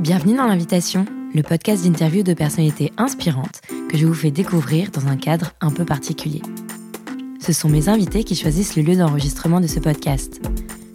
Bienvenue 0.00 0.34
dans 0.34 0.46
l'invitation, 0.46 1.04
le 1.34 1.42
podcast 1.42 1.84
d'interview 1.84 2.22
de 2.22 2.32
personnalités 2.32 2.90
inspirantes 2.96 3.60
que 3.90 3.98
je 3.98 4.06
vous 4.06 4.14
fais 4.14 4.30
découvrir 4.30 4.90
dans 4.90 5.06
un 5.08 5.18
cadre 5.18 5.52
un 5.60 5.70
peu 5.70 5.84
particulier. 5.84 6.40
Ce 7.38 7.52
sont 7.52 7.68
mes 7.68 7.90
invités 7.90 8.24
qui 8.24 8.34
choisissent 8.34 8.76
le 8.76 8.82
lieu 8.82 8.96
d'enregistrement 8.96 9.60
de 9.60 9.66
ce 9.66 9.78
podcast. 9.78 10.40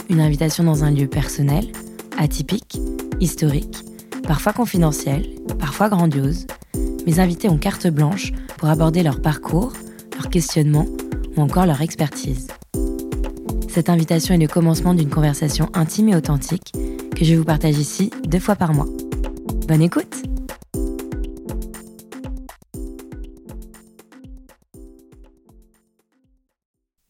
Une 0.10 0.21
invitation 0.21 0.63
dans 0.63 0.83
un 0.83 0.89
lieu 0.89 1.05
personnel, 1.05 1.71
atypique, 2.18 2.79
historique, 3.20 3.78
parfois 4.23 4.53
confidentiel, 4.53 5.29
parfois 5.60 5.90
grandiose. 5.90 6.47
Mes 7.06 7.19
invités 7.19 7.47
ont 7.47 7.60
carte 7.60 7.85
blanche 7.85 8.31
pour 8.58 8.69
aborder 8.69 9.03
leur 9.03 9.22
parcours, 9.22 9.74
leur 10.15 10.31
questionnement 10.31 10.87
ou 11.37 11.42
encore 11.44 11.67
leur 11.67 11.83
expertise. 11.83 12.47
Cette 13.69 13.90
invitation 13.90 14.33
est 14.33 14.40
le 14.40 14.47
commencement 14.47 14.96
d'une 14.96 15.12
conversation 15.12 15.69
intime 15.76 16.09
et 16.09 16.16
authentique 16.16 16.72
que 17.16 17.23
je 17.23 17.34
vous 17.34 17.45
partage 17.45 17.77
ici 17.77 18.11
deux 18.27 18.39
fois 18.39 18.55
par 18.55 18.73
mois. 18.73 18.88
Bonne 19.67 19.81
écoute 19.81 20.21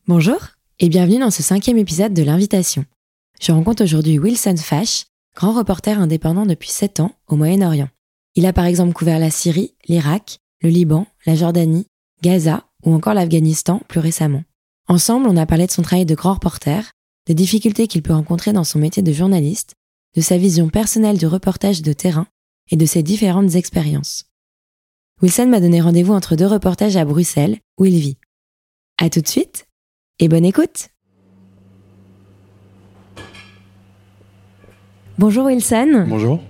Bonjour 0.07 0.37
et 0.79 0.89
bienvenue 0.89 1.19
dans 1.19 1.31
ce 1.31 1.41
cinquième 1.41 1.79
épisode 1.79 2.13
de 2.13 2.21
l'invitation. 2.21 2.85
Je 3.41 3.51
rencontre 3.51 3.83
aujourd'hui 3.83 4.19
Wilson 4.19 4.57
Fash, 4.57 5.07
grand 5.35 5.53
reporter 5.53 5.99
indépendant 5.99 6.45
depuis 6.45 6.69
7 6.69 6.99
ans 6.99 7.11
au 7.27 7.35
Moyen-Orient. 7.35 7.89
Il 8.35 8.45
a 8.45 8.53
par 8.53 8.65
exemple 8.65 8.93
couvert 8.93 9.17
la 9.17 9.31
Syrie, 9.31 9.73
l'Irak, 9.87 10.37
le 10.61 10.69
Liban, 10.69 11.07
la 11.25 11.35
Jordanie, 11.35 11.87
Gaza 12.21 12.65
ou 12.83 12.93
encore 12.93 13.15
l'Afghanistan 13.15 13.81
plus 13.87 13.99
récemment. 13.99 14.43
Ensemble, 14.87 15.27
on 15.27 15.37
a 15.37 15.47
parlé 15.47 15.65
de 15.65 15.71
son 15.71 15.81
travail 15.81 16.05
de 16.05 16.13
grand 16.13 16.35
reporter, 16.35 16.91
des 17.25 17.33
difficultés 17.33 17.87
qu'il 17.87 18.03
peut 18.03 18.13
rencontrer 18.13 18.53
dans 18.53 18.63
son 18.63 18.77
métier 18.77 19.01
de 19.01 19.11
journaliste 19.11 19.73
de 20.15 20.21
sa 20.21 20.37
vision 20.37 20.69
personnelle 20.69 21.17
du 21.17 21.27
reportage 21.27 21.81
de 21.81 21.93
terrain 21.93 22.27
et 22.71 22.77
de 22.77 22.85
ses 22.85 23.03
différentes 23.03 23.55
expériences. 23.55 24.25
Wilson 25.21 25.47
m'a 25.47 25.59
donné 25.59 25.81
rendez-vous 25.81 26.13
entre 26.13 26.35
deux 26.35 26.47
reportages 26.47 26.97
à 26.97 27.05
Bruxelles, 27.05 27.59
où 27.77 27.85
il 27.85 27.99
vit. 27.99 28.17
À 28.97 29.09
tout 29.09 29.21
de 29.21 29.27
suite 29.27 29.67
et 30.19 30.27
bonne 30.27 30.45
écoute 30.45 30.89
Bonjour 35.17 35.45
Wilson. 35.45 36.07
Bonjour. 36.09 36.43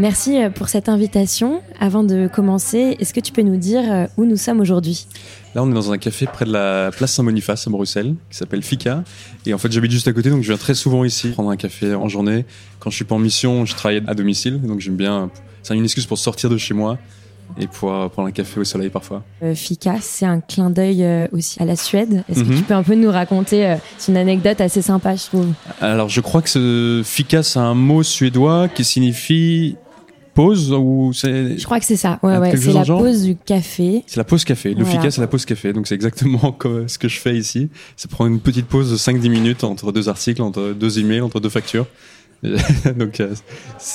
Merci 0.00 0.42
euh, 0.42 0.50
pour 0.50 0.68
cette 0.68 0.88
invitation. 0.88 1.62
Avant 1.78 2.02
de 2.02 2.26
commencer, 2.26 2.96
est-ce 2.98 3.14
que 3.14 3.20
tu 3.20 3.30
peux 3.30 3.42
nous 3.42 3.56
dire 3.56 3.82
euh, 3.88 4.06
où 4.16 4.24
nous 4.24 4.36
sommes 4.36 4.58
aujourd'hui? 4.58 5.06
Là, 5.54 5.62
on 5.62 5.70
est 5.70 5.74
dans 5.74 5.92
un 5.92 5.98
café 5.98 6.26
près 6.26 6.44
de 6.44 6.52
la 6.52 6.90
place 6.90 7.12
Saint-Boniface 7.12 7.68
à 7.68 7.70
Bruxelles, 7.70 8.16
qui 8.28 8.36
s'appelle 8.36 8.62
Fika. 8.62 9.04
Et 9.46 9.54
en 9.54 9.58
fait, 9.58 9.70
j'habite 9.70 9.92
juste 9.92 10.08
à 10.08 10.12
côté, 10.12 10.28
donc 10.28 10.42
je 10.42 10.48
viens 10.48 10.56
très 10.56 10.74
souvent 10.74 11.04
ici 11.04 11.28
prendre 11.28 11.50
un 11.50 11.56
café 11.56 11.94
en 11.94 12.08
journée. 12.08 12.46
Quand 12.80 12.90
je 12.90 12.96
suis 12.96 13.04
pas 13.04 13.14
en 13.14 13.20
mission, 13.20 13.64
je 13.64 13.76
travaille 13.76 14.02
à 14.08 14.14
domicile, 14.14 14.60
donc 14.60 14.80
j'aime 14.80 14.96
bien. 14.96 15.30
C'est 15.62 15.76
une 15.76 15.84
excuse 15.84 16.06
pour 16.06 16.18
sortir 16.18 16.50
de 16.50 16.56
chez 16.56 16.74
moi 16.74 16.98
et 17.58 17.66
pouvoir 17.66 18.10
prendre 18.10 18.28
un 18.28 18.32
café 18.32 18.60
au 18.60 18.64
soleil 18.64 18.90
parfois. 18.90 19.22
Euh, 19.42 19.54
Fika, 19.54 19.96
c'est 20.00 20.26
un 20.26 20.40
clin 20.40 20.70
d'œil 20.70 21.02
euh, 21.04 21.26
aussi 21.32 21.60
à 21.62 21.64
la 21.64 21.76
Suède. 21.76 22.24
Est-ce 22.28 22.42
que 22.42 22.48
Mhm. 22.48 22.56
tu 22.56 22.62
peux 22.62 22.74
un 22.74 22.82
peu 22.82 22.94
nous 22.94 23.10
raconter 23.10 23.66
euh, 23.66 23.76
C'est 23.98 24.12
une 24.12 24.18
anecdote 24.18 24.60
assez 24.60 24.82
sympa, 24.82 25.16
je 25.16 25.24
trouve. 25.26 25.46
Alors, 25.80 26.08
je 26.08 26.20
crois 26.20 26.42
que 26.42 26.48
ce 26.50 27.02
Fika, 27.04 27.42
c'est 27.42 27.58
un 27.58 27.74
mot 27.74 28.02
suédois 28.02 28.68
qui 28.68 28.84
signifie 28.84 29.76
pause 30.34 30.72
ou 30.72 31.12
c'est. 31.12 31.58
Je 31.58 31.64
crois 31.64 31.80
que 31.80 31.86
c'est 31.86 31.96
ça. 31.96 32.18
Ouais, 32.22 32.34
Ah, 32.36 32.40
ouais. 32.40 32.56
C'est 32.56 32.72
la 32.72 32.84
pause 32.84 33.22
du 33.24 33.36
café. 33.36 34.04
C'est 34.06 34.16
la 34.16 34.24
pause 34.24 34.44
café. 34.44 34.70
Le 34.74 34.84
Voilà. 34.84 34.90
Fika, 35.00 35.10
c'est 35.10 35.20
la 35.20 35.26
pause 35.26 35.44
café. 35.44 35.72
Donc, 35.72 35.86
c'est 35.88 35.94
exactement 35.96 36.52
comme 36.58 36.88
ce 36.88 36.98
que 36.98 37.08
je 37.08 37.18
fais 37.18 37.36
ici. 37.36 37.68
C'est 37.96 38.10
prendre 38.10 38.30
une 38.30 38.40
petite 38.40 38.66
pause 38.66 38.90
de 38.92 38.96
5-10 38.96 39.28
minutes 39.28 39.64
entre 39.64 39.90
deux 39.92 40.08
articles, 40.08 40.40
entre 40.40 40.72
deux 40.72 40.98
emails, 41.00 41.20
entre 41.20 41.40
deux 41.40 41.48
factures. 41.48 41.86
Donc, 42.42 43.20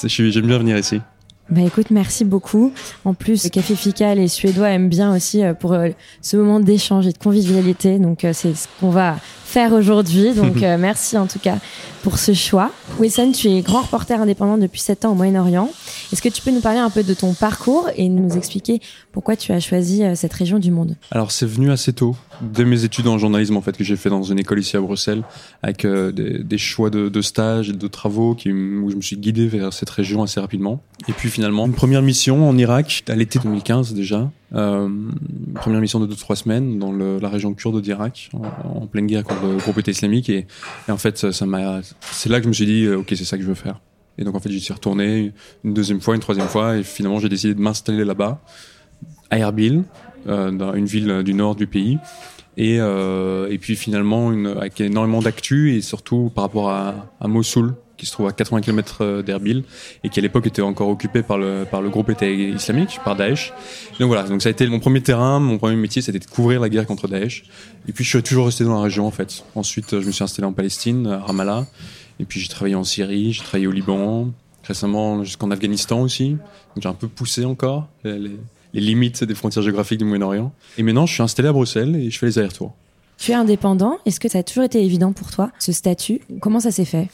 j'aime 0.08 0.46
bien 0.46 0.58
venir 0.60 0.78
ici. 0.78 1.00
Bah 1.50 1.62
écoute, 1.62 1.92
merci 1.92 2.26
beaucoup. 2.26 2.74
En 3.06 3.14
plus, 3.14 3.44
le 3.44 3.50
café 3.50 3.76
Fika, 3.76 4.16
les 4.16 4.28
Suédois 4.28 4.70
aiment 4.70 4.90
bien 4.90 5.16
aussi 5.16 5.44
euh, 5.44 5.54
pour 5.54 5.74
euh, 5.74 5.90
ce 6.22 6.38
moment 6.38 6.60
d'échange 6.60 7.06
et 7.06 7.12
de 7.12 7.18
convivialité. 7.20 8.00
Donc 8.00 8.26
euh, 8.26 8.34
c'est 8.34 8.56
ce 8.56 8.68
qu'on 8.80 8.90
va 8.90 9.18
faire 9.56 9.72
aujourd'hui. 9.72 10.34
Donc 10.34 10.62
euh, 10.64 10.78
merci 10.78 11.18
en 11.18 11.28
tout 11.28 11.40
cas 11.40 11.60
pour 12.04 12.20
ce 12.20 12.34
choix. 12.34 12.72
Wilson, 13.00 13.32
tu 13.32 13.48
es 13.48 13.62
grand 13.62 13.82
reporter 13.84 14.20
indépendant 14.20 14.58
depuis 14.58 14.82
7 14.82 15.06
ans 15.06 15.14
au 15.14 15.16
Moyen-Orient. 15.16 15.72
Est-ce 16.12 16.22
que 16.22 16.28
tu 16.28 16.42
peux 16.42 16.52
nous 16.52 16.60
parler 16.60 16.80
un 16.80 16.90
peu 16.90 17.04
de 17.04 17.14
ton 17.14 17.34
parcours 17.34 17.90
et 17.96 18.10
nous 18.10 18.36
expliquer 18.36 18.82
pourquoi 19.14 19.38
tu 19.38 19.54
as 19.54 19.62
choisi 19.62 20.04
euh, 20.04 20.14
cette 20.14 20.34
région 20.34 20.60
du 20.60 20.72
monde? 20.72 20.98
Alors 21.10 21.32
c'est 21.32 21.46
venu 21.46 21.72
assez 21.72 21.94
tôt, 21.94 22.18
dès 22.42 22.66
mes 22.66 22.84
études 22.84 23.08
en 23.08 23.18
journalisme 23.18 23.56
en 23.56 23.62
fait 23.62 23.78
que 23.78 23.86
j'ai 23.86 23.96
fait 23.96 24.10
dans 24.10 24.24
une 24.24 24.40
école 24.40 24.60
ici 24.60 24.76
à 24.76 24.82
Bruxelles, 24.82 25.24
avec 25.64 25.86
euh, 25.86 26.12
des, 26.12 26.44
des 26.44 26.58
choix 26.58 26.90
de, 26.90 27.08
de 27.08 27.22
stages 27.22 27.70
et 27.70 27.74
de 27.74 27.88
travaux 27.88 28.36
qui, 28.36 28.52
où 28.52 28.92
je 28.92 28.96
me 28.98 29.02
suis 29.02 29.16
guidé 29.16 29.48
vers 29.48 29.72
cette 29.72 29.90
région 29.90 30.22
assez 30.22 30.42
rapidement. 30.42 30.84
Et 31.08 31.14
puis 31.14 31.30
finalement 31.30 31.66
une 31.66 31.74
première 31.74 32.02
mission 32.02 32.48
en 32.48 32.58
Irak 32.58 33.06
à 33.08 33.16
l'été 33.16 33.40
2015 33.40 33.94
déjà, 33.94 34.30
première 34.52 35.82
mission 35.82 36.00
de 36.00 36.08
2-3 36.14 36.36
semaines 36.36 36.80
dans 36.80 36.92
le- 36.92 37.20
la 37.20 37.30
région 37.30 37.54
kurde 37.54 37.82
d'Irak, 37.82 38.30
en, 38.34 38.78
en 38.84 38.88
pleine 38.88 39.08
guerre 39.08 39.24
contre 39.24 39.44
le 39.46 39.58
groupe 39.58 39.78
État 39.80 39.92
islamique 39.92 40.30
et, 40.30 40.48
et 40.88 40.92
en 40.92 40.98
fait 40.98 41.18
ça 41.18 41.32
ça 41.32 41.46
m'a, 41.46 41.82
c'est 42.12 42.30
là 42.30 42.38
que 42.40 42.44
je 42.44 42.50
me 42.50 42.54
suis 42.54 42.66
dit 42.66 42.86
euh, 42.86 42.98
ok 43.00 43.08
c'est 43.10 43.26
ça 43.26 43.38
que 43.38 43.44
je 43.44 43.48
veux 43.48 43.56
faire. 43.56 43.82
Et 44.18 44.24
donc 44.24 44.36
en 44.36 44.40
fait 44.40 44.50
j'y 44.52 44.60
suis 44.62 44.74
retourné 44.74 45.34
une 45.64 45.74
deuxième 45.74 46.00
fois, 46.02 46.16
une 46.16 46.22
troisième 46.22 46.48
fois 46.48 46.78
et 46.78 46.84
finalement 46.84 47.20
j'ai 47.20 47.30
décidé 47.30 47.54
de 47.54 47.60
m'installer 47.62 48.06
là-bas 48.06 48.42
à 49.30 49.40
Erbil, 49.40 49.84
euh, 50.28 50.52
dans 50.52 50.74
une 50.74 50.86
ville 50.86 51.24
du 51.24 51.34
nord 51.34 51.56
du 51.56 51.68
pays. 51.68 51.98
Et, 52.58 52.78
euh, 52.80 53.50
et 53.50 53.58
puis 53.58 53.76
finalement, 53.76 54.32
une, 54.32 54.48
avec 54.48 54.80
énormément 54.80 55.20
d'actu 55.22 55.76
et 55.76 55.82
surtout 55.82 56.32
par 56.34 56.46
rapport 56.46 56.70
à, 56.70 57.12
à 57.20 57.28
Mossoul, 57.28 57.74
qui 57.98 58.06
se 58.06 58.12
trouve 58.12 58.28
à 58.28 58.32
80 58.32 58.62
km 58.62 59.22
d'Erbil 59.22 59.64
et 60.04 60.10
qui 60.10 60.20
à 60.20 60.22
l'époque 60.22 60.48
était 60.48 60.62
encore 60.62 60.90
occupé 60.90 61.24
par 61.24 61.38
le, 61.38 61.66
par 61.70 61.82
le 61.82 61.90
groupe 61.90 62.10
État 62.10 62.28
islamique, 62.28 63.00
par 63.04 63.16
Daesh. 63.16 63.54
Donc 64.00 64.08
voilà, 64.08 64.24
donc 64.24 64.42
ça 64.42 64.50
a 64.50 64.52
été 64.52 64.68
mon 64.68 64.80
premier 64.80 65.02
terrain, 65.02 65.40
mon 65.40 65.58
premier 65.58 65.76
métier, 65.76 66.02
c'était 66.02 66.20
de 66.20 66.26
couvrir 66.26 66.60
la 66.60 66.70
guerre 66.70 66.86
contre 66.86 67.08
Daesh. 67.08 67.46
Et 67.88 67.92
puis 67.92 68.04
je 68.04 68.10
suis 68.10 68.24
toujours 68.24 68.46
resté 68.48 68.64
dans 68.64 68.76
la 68.76 68.82
région 68.82 69.06
en 69.08 69.12
fait. 69.12 69.44
Ensuite, 69.56 70.00
je 70.00 70.06
me 70.06 70.12
suis 70.12 70.24
installé 70.24 70.48
en 70.48 70.54
Palestine, 70.54 71.08
à 71.08 71.20
Ramallah. 71.20 71.66
Et 72.20 72.26
puis 72.26 72.40
j'ai 72.40 72.48
travaillé 72.48 72.76
en 72.76 72.84
Syrie, 72.84 73.34
j'ai 73.34 73.44
travaillé 73.44 73.68
au 73.68 73.72
Liban, 73.72 74.32
récemment 74.64 75.24
jusqu'en 75.24 75.52
Afghanistan 75.52 76.02
aussi. 76.02 76.32
Donc 76.32 76.82
j'ai 76.82 76.90
un 76.90 76.94
peu 76.94 77.08
poussé 77.08 77.46
encore 77.46 77.88
les 78.04 78.82
limites 78.82 79.24
des 79.24 79.36
frontières 79.36 79.64
géographiques 79.64 80.00
du 80.00 80.06
Moyen-Orient. 80.06 80.52
Et 80.78 80.84
maintenant, 80.84 81.06
je 81.06 81.14
suis 81.14 81.24
installé 81.24 81.48
à 81.48 81.54
Bruxelles 81.54 81.96
et 81.96 82.12
je 82.12 82.20
fais 82.20 82.26
les 82.26 82.38
allers-retours. 82.38 82.74
Tu 83.18 83.32
es 83.32 83.34
indépendant. 83.34 83.98
Est-ce 84.06 84.20
que 84.20 84.28
ça 84.28 84.40
a 84.40 84.44
toujours 84.44 84.66
été 84.66 84.84
évident 84.84 85.14
pour 85.14 85.32
toi, 85.32 85.52
ce 85.60 85.72
statut? 85.72 86.20
Comment 86.42 86.60
ça 86.60 86.72
s'est 86.72 86.86
fait? 86.86 87.08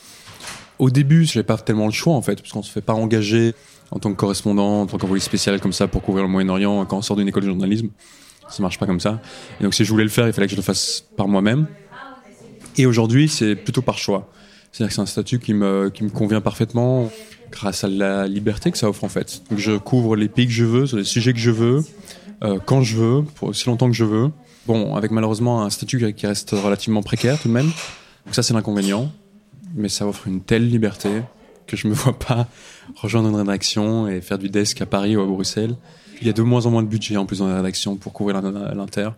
Au 0.81 0.89
début, 0.89 1.25
j'avais 1.25 1.43
pas 1.43 1.57
tellement 1.57 1.85
le 1.85 1.91
choix 1.91 2.15
en 2.15 2.23
fait, 2.23 2.37
parce 2.37 2.51
qu'on 2.51 2.63
se 2.63 2.71
fait 2.71 2.81
pas 2.81 2.93
engager 2.93 3.53
en 3.91 3.99
tant 3.99 4.09
que 4.11 4.17
correspondant, 4.17 4.81
en 4.81 4.85
tant 4.87 4.97
qu'envoyé 4.97 5.21
spécial 5.21 5.61
comme 5.61 5.73
ça 5.73 5.87
pour 5.87 6.01
couvrir 6.01 6.23
le 6.23 6.29
Moyen-Orient 6.31 6.83
quand 6.87 6.97
on 6.97 7.01
sort 7.03 7.15
d'une 7.15 7.27
école 7.27 7.43
de 7.43 7.49
journalisme. 7.49 7.89
Ça 8.49 8.63
marche 8.63 8.79
pas 8.79 8.87
comme 8.87 8.99
ça. 8.99 9.21
Et 9.59 9.63
donc 9.63 9.75
si 9.75 9.85
je 9.85 9.91
voulais 9.91 10.03
le 10.03 10.09
faire, 10.09 10.25
il 10.25 10.33
fallait 10.33 10.47
que 10.47 10.53
je 10.53 10.57
le 10.57 10.63
fasse 10.63 11.05
par 11.15 11.27
moi-même. 11.27 11.67
Et 12.79 12.87
aujourd'hui, 12.87 13.29
c'est 13.29 13.55
plutôt 13.55 13.83
par 13.83 13.99
choix. 13.99 14.31
C'est-à-dire 14.71 14.89
que 14.89 14.95
c'est 14.95 15.01
un 15.01 15.05
statut 15.05 15.37
qui 15.37 15.53
me, 15.53 15.91
qui 15.93 16.03
me 16.03 16.09
convient 16.09 16.41
parfaitement 16.41 17.11
grâce 17.51 17.83
à 17.83 17.87
la 17.87 18.27
liberté 18.27 18.71
que 18.71 18.77
ça 18.79 18.89
offre 18.89 19.03
en 19.03 19.09
fait. 19.09 19.43
Donc 19.51 19.59
je 19.59 19.77
couvre 19.77 20.15
les 20.15 20.29
pays 20.29 20.47
que 20.47 20.51
je 20.51 20.65
veux, 20.65 20.87
sur 20.87 20.97
les 20.97 21.03
sujets 21.03 21.33
que 21.33 21.39
je 21.39 21.51
veux, 21.51 21.85
euh, 22.43 22.57
quand 22.65 22.81
je 22.81 22.97
veux, 22.97 23.21
pour 23.35 23.49
aussi 23.49 23.67
longtemps 23.67 23.87
que 23.87 23.95
je 23.95 24.05
veux. 24.05 24.31
Bon, 24.65 24.95
avec 24.95 25.11
malheureusement 25.11 25.61
un 25.61 25.69
statut 25.69 26.11
qui 26.15 26.25
reste 26.25 26.49
relativement 26.51 27.03
précaire 27.03 27.39
tout 27.39 27.49
de 27.49 27.53
même. 27.53 27.67
Donc 28.25 28.33
ça 28.33 28.41
c'est 28.41 28.55
l'inconvénient. 28.55 29.11
Mais 29.75 29.89
ça 29.89 30.07
offre 30.07 30.27
une 30.27 30.41
telle 30.41 30.69
liberté 30.69 31.09
que 31.67 31.77
je 31.77 31.87
me 31.87 31.93
vois 31.93 32.17
pas 32.17 32.47
rejoindre 32.95 33.29
une 33.29 33.35
rédaction 33.35 34.07
et 34.07 34.21
faire 34.21 34.37
du 34.37 34.49
desk 34.49 34.81
à 34.81 34.85
Paris 34.85 35.15
ou 35.15 35.21
à 35.21 35.25
Bruxelles. 35.25 35.75
Il 36.21 36.27
y 36.27 36.29
a 36.29 36.33
de 36.33 36.41
moins 36.41 36.65
en 36.65 36.71
moins 36.71 36.83
de 36.83 36.87
budget 36.87 37.17
en 37.17 37.25
plus 37.25 37.39
dans 37.39 37.47
la 37.47 37.57
rédaction 37.57 37.95
pour 37.95 38.13
couvrir 38.13 38.41
l'in- 38.41 38.73
l'inter. 38.75 39.09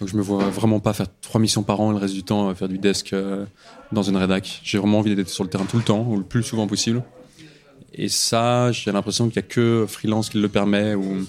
Donc 0.00 0.08
je 0.08 0.16
me 0.16 0.22
vois 0.22 0.44
vraiment 0.50 0.80
pas 0.80 0.92
faire 0.92 1.06
trois 1.22 1.40
missions 1.40 1.62
par 1.62 1.80
an 1.80 1.90
et 1.90 1.94
le 1.94 2.00
reste 2.00 2.14
du 2.14 2.22
temps 2.22 2.48
euh, 2.50 2.54
faire 2.54 2.68
du 2.68 2.78
desk 2.78 3.12
euh, 3.12 3.46
dans 3.92 4.02
une 4.02 4.16
rédac. 4.16 4.60
J'ai 4.62 4.78
vraiment 4.78 4.98
envie 4.98 5.14
d'être 5.14 5.30
sur 5.30 5.44
le 5.44 5.48
terrain 5.50 5.64
tout 5.64 5.78
le 5.78 5.82
temps 5.84 6.04
ou 6.06 6.16
le 6.16 6.22
plus 6.24 6.42
souvent 6.42 6.66
possible. 6.66 7.02
Et 7.94 8.08
ça, 8.08 8.72
j'ai 8.72 8.92
l'impression 8.92 9.28
qu'il 9.28 9.36
y 9.36 9.38
a 9.38 9.42
que 9.42 9.86
freelance 9.88 10.28
qui 10.28 10.38
le 10.38 10.48
permet 10.48 10.94
ou, 10.94 11.24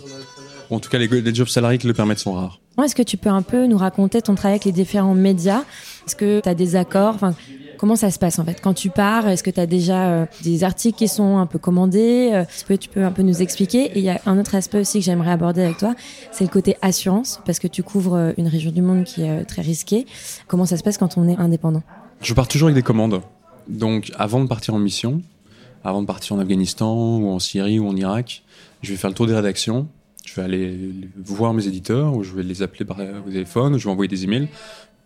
en 0.70 0.80
tout 0.80 0.90
cas 0.90 0.98
les, 0.98 1.08
les 1.08 1.34
jobs 1.34 1.48
salariés 1.48 1.78
qui 1.78 1.88
le 1.88 1.94
permettent 1.94 2.20
sont 2.20 2.34
rares. 2.34 2.60
Est-ce 2.84 2.94
que 2.96 3.04
tu 3.04 3.16
peux 3.16 3.30
un 3.30 3.42
peu 3.42 3.68
nous 3.68 3.78
raconter 3.78 4.22
ton 4.22 4.36
travail 4.36 4.54
avec 4.56 4.66
les 4.66 4.72
différents 4.74 5.16
médias? 5.16 5.64
Est-ce 6.06 6.16
que 6.18 6.42
tu 6.42 6.50
as 6.50 6.56
des 6.56 6.76
accords? 6.76 7.20
Comment 7.78 7.96
ça 7.96 8.10
se 8.10 8.18
passe 8.18 8.40
en 8.40 8.46
fait? 8.46 8.60
Quand 8.62 8.74
tu 8.74 8.90
pars, 8.90 9.28
est-ce 9.28 9.44
que 9.44 9.52
tu 9.52 9.60
as 9.60 9.68
déjà 9.68 10.10
euh, 10.10 10.26
des 10.44 10.64
articles 10.64 10.98
qui 10.98 11.08
sont 11.08 11.38
un 11.38 11.46
peu 11.46 11.60
commandés? 11.60 12.32
Euh, 12.34 12.42
Est-ce 12.42 12.66
que 12.66 12.74
tu 12.74 12.90
peux 12.90 13.04
un 13.04 13.12
peu 13.12 13.22
nous 13.22 13.42
expliquer? 13.42 13.86
Et 13.86 14.00
il 14.00 14.04
y 14.04 14.10
a 14.10 14.20
un 14.26 14.40
autre 14.40 14.56
aspect 14.56 14.80
aussi 14.80 15.00
que 15.00 15.06
j'aimerais 15.06 15.32
aborder 15.32 15.62
avec 15.62 15.78
toi, 15.78 15.96
c'est 16.32 16.44
le 16.44 16.50
côté 16.50 16.76
assurance, 16.82 17.40
parce 17.46 17.60
que 17.60 17.68
tu 17.68 17.84
couvres 17.84 18.16
euh, 18.16 18.32
une 18.38 18.48
région 18.48 18.72
du 18.72 18.82
monde 18.82 19.04
qui 19.04 19.22
est 19.22 19.30
euh, 19.30 19.44
très 19.44 19.62
risquée. 19.62 20.06
Comment 20.48 20.66
ça 20.66 20.78
se 20.78 20.84
passe 20.84 20.98
quand 20.98 21.18
on 21.18 21.28
est 21.28 21.38
indépendant? 21.38 21.84
Je 22.22 22.34
pars 22.34 22.48
toujours 22.48 22.68
avec 22.68 22.76
des 22.76 22.84
commandes. 22.84 23.22
Donc 23.68 24.12
avant 24.18 24.42
de 24.42 24.48
partir 24.48 24.74
en 24.74 24.80
mission, 24.80 25.22
avant 25.84 26.02
de 26.02 26.08
partir 26.08 26.36
en 26.36 26.40
Afghanistan 26.40 27.18
ou 27.18 27.30
en 27.30 27.40
Syrie 27.40 27.80
ou 27.80 27.88
en 27.88 27.96
Irak, 27.96 28.44
je 28.82 28.92
vais 28.92 28.98
faire 28.98 29.10
le 29.10 29.16
tour 29.16 29.28
des 29.28 29.36
rédactions. 29.36 29.88
Je 30.26 30.34
vais 30.36 30.42
aller 30.42 30.78
voir 31.16 31.54
mes 31.54 31.68
éditeurs 31.68 32.16
ou 32.16 32.24
je 32.24 32.34
vais 32.34 32.44
les 32.44 32.62
appeler 32.62 32.86
par 32.86 32.98
au 33.00 33.30
téléphone, 33.30 33.76
ou 33.76 33.78
je 33.78 33.86
vais 33.86 33.92
envoyer 33.92 34.10
des 34.10 34.24
emails 34.24 34.50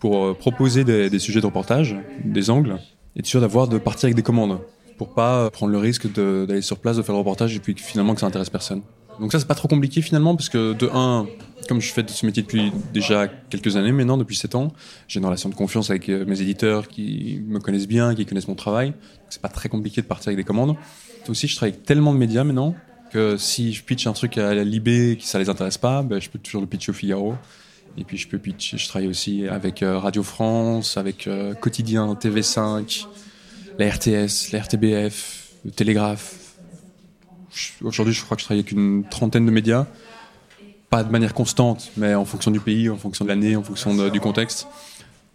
pour 0.01 0.25
euh, 0.25 0.33
proposer 0.33 0.83
des, 0.83 1.19
sujets 1.19 1.39
de 1.39 1.45
reportage, 1.45 1.95
des 2.25 2.49
angles, 2.49 2.79
et 3.15 3.19
être 3.19 3.25
sûr 3.25 3.39
d'avoir 3.39 3.69
de 3.69 3.77
partir 3.77 4.07
avec 4.07 4.15
des 4.15 4.23
commandes 4.23 4.59
pour 4.97 5.13
pas 5.13 5.49
prendre 5.49 5.71
le 5.71 5.77
risque 5.77 6.11
d'aller 6.13 6.61
sur 6.61 6.77
place, 6.77 6.97
de 6.97 7.01
faire 7.01 7.15
le 7.15 7.19
reportage 7.19 7.55
et 7.55 7.59
puis 7.59 7.75
finalement 7.77 8.13
que 8.13 8.19
ça 8.19 8.27
intéresse 8.27 8.49
personne. 8.49 8.81
Donc 9.19 9.31
ça, 9.31 9.39
c'est 9.39 9.47
pas 9.47 9.55
trop 9.55 9.67
compliqué 9.67 10.01
finalement, 10.01 10.35
parce 10.35 10.49
que 10.49 10.73
de 10.73 10.89
un, 10.93 11.27
comme 11.67 11.81
je 11.81 11.91
fais 11.91 12.03
ce 12.07 12.25
métier 12.25 12.43
depuis 12.43 12.71
déjà 12.93 13.27
quelques 13.27 13.77
années 13.77 13.91
maintenant, 13.91 14.17
depuis 14.17 14.35
7 14.35 14.55
ans, 14.55 14.73
j'ai 15.07 15.19
une 15.19 15.25
relation 15.25 15.49
de 15.49 15.55
confiance 15.55 15.89
avec 15.89 16.09
euh, 16.09 16.25
mes 16.25 16.41
éditeurs 16.41 16.87
qui 16.87 17.41
me 17.47 17.59
connaissent 17.59 17.87
bien, 17.87 18.15
qui 18.15 18.25
connaissent 18.25 18.47
mon 18.47 18.55
travail. 18.55 18.93
C'est 19.29 19.41
pas 19.41 19.49
très 19.49 19.69
compliqué 19.69 20.01
de 20.01 20.07
partir 20.07 20.29
avec 20.29 20.37
des 20.37 20.43
commandes. 20.43 20.75
Aussi, 21.29 21.47
je 21.47 21.55
travaille 21.55 21.73
avec 21.73 21.85
tellement 21.85 22.13
de 22.13 22.17
médias 22.17 22.43
maintenant 22.43 22.75
que 23.11 23.37
si 23.37 23.73
je 23.73 23.83
pitch 23.83 24.07
un 24.07 24.13
truc 24.13 24.37
à 24.37 24.55
la 24.55 24.63
Libé 24.63 25.17
qui 25.19 25.27
ça 25.27 25.37
les 25.37 25.49
intéresse 25.49 25.77
pas, 25.77 26.01
ben, 26.01 26.19
je 26.19 26.29
peux 26.29 26.39
toujours 26.39 26.61
le 26.61 26.67
pitcher 26.67 26.91
au 26.91 26.95
Figaro. 26.95 27.35
Et 27.97 28.03
puis 28.03 28.17
je 28.17 28.27
peux 28.27 28.37
pitch, 28.37 28.77
je 28.77 28.87
travaille 28.87 29.09
aussi 29.09 29.47
avec 29.47 29.83
euh, 29.83 29.97
Radio 29.99 30.23
France, 30.23 30.97
avec 30.97 31.27
euh, 31.27 31.53
Quotidien, 31.53 32.13
TV5, 32.13 33.05
la 33.77 33.89
RTS, 33.89 34.51
la 34.53 34.59
RTBF, 34.61 35.49
le 35.65 35.71
Télégraphe, 35.71 36.41
Aujourd'hui, 37.83 38.13
je 38.13 38.23
crois 38.23 38.37
que 38.37 38.41
je 38.41 38.45
travaille 38.45 38.61
avec 38.61 38.71
une 38.71 39.03
trentaine 39.09 39.45
de 39.45 39.51
médias, 39.51 39.85
pas 40.89 41.03
de 41.03 41.11
manière 41.11 41.33
constante, 41.33 41.91
mais 41.97 42.15
en 42.15 42.25
fonction 42.25 42.51
du 42.51 42.59
pays, 42.59 42.89
en 42.89 42.97
fonction 42.97 43.25
de 43.25 43.29
l'année, 43.29 43.55
en 43.55 43.63
fonction 43.63 44.09
du 44.09 44.19
contexte. 44.19 44.67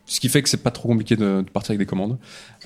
Ce 0.08 0.20
qui 0.20 0.28
fait 0.28 0.40
que 0.40 0.48
c'est 0.48 0.62
pas 0.62 0.70
trop 0.70 0.88
compliqué 0.88 1.16
de, 1.16 1.44
partir 1.52 1.72
avec 1.72 1.80
des 1.80 1.86
commandes. 1.86 2.16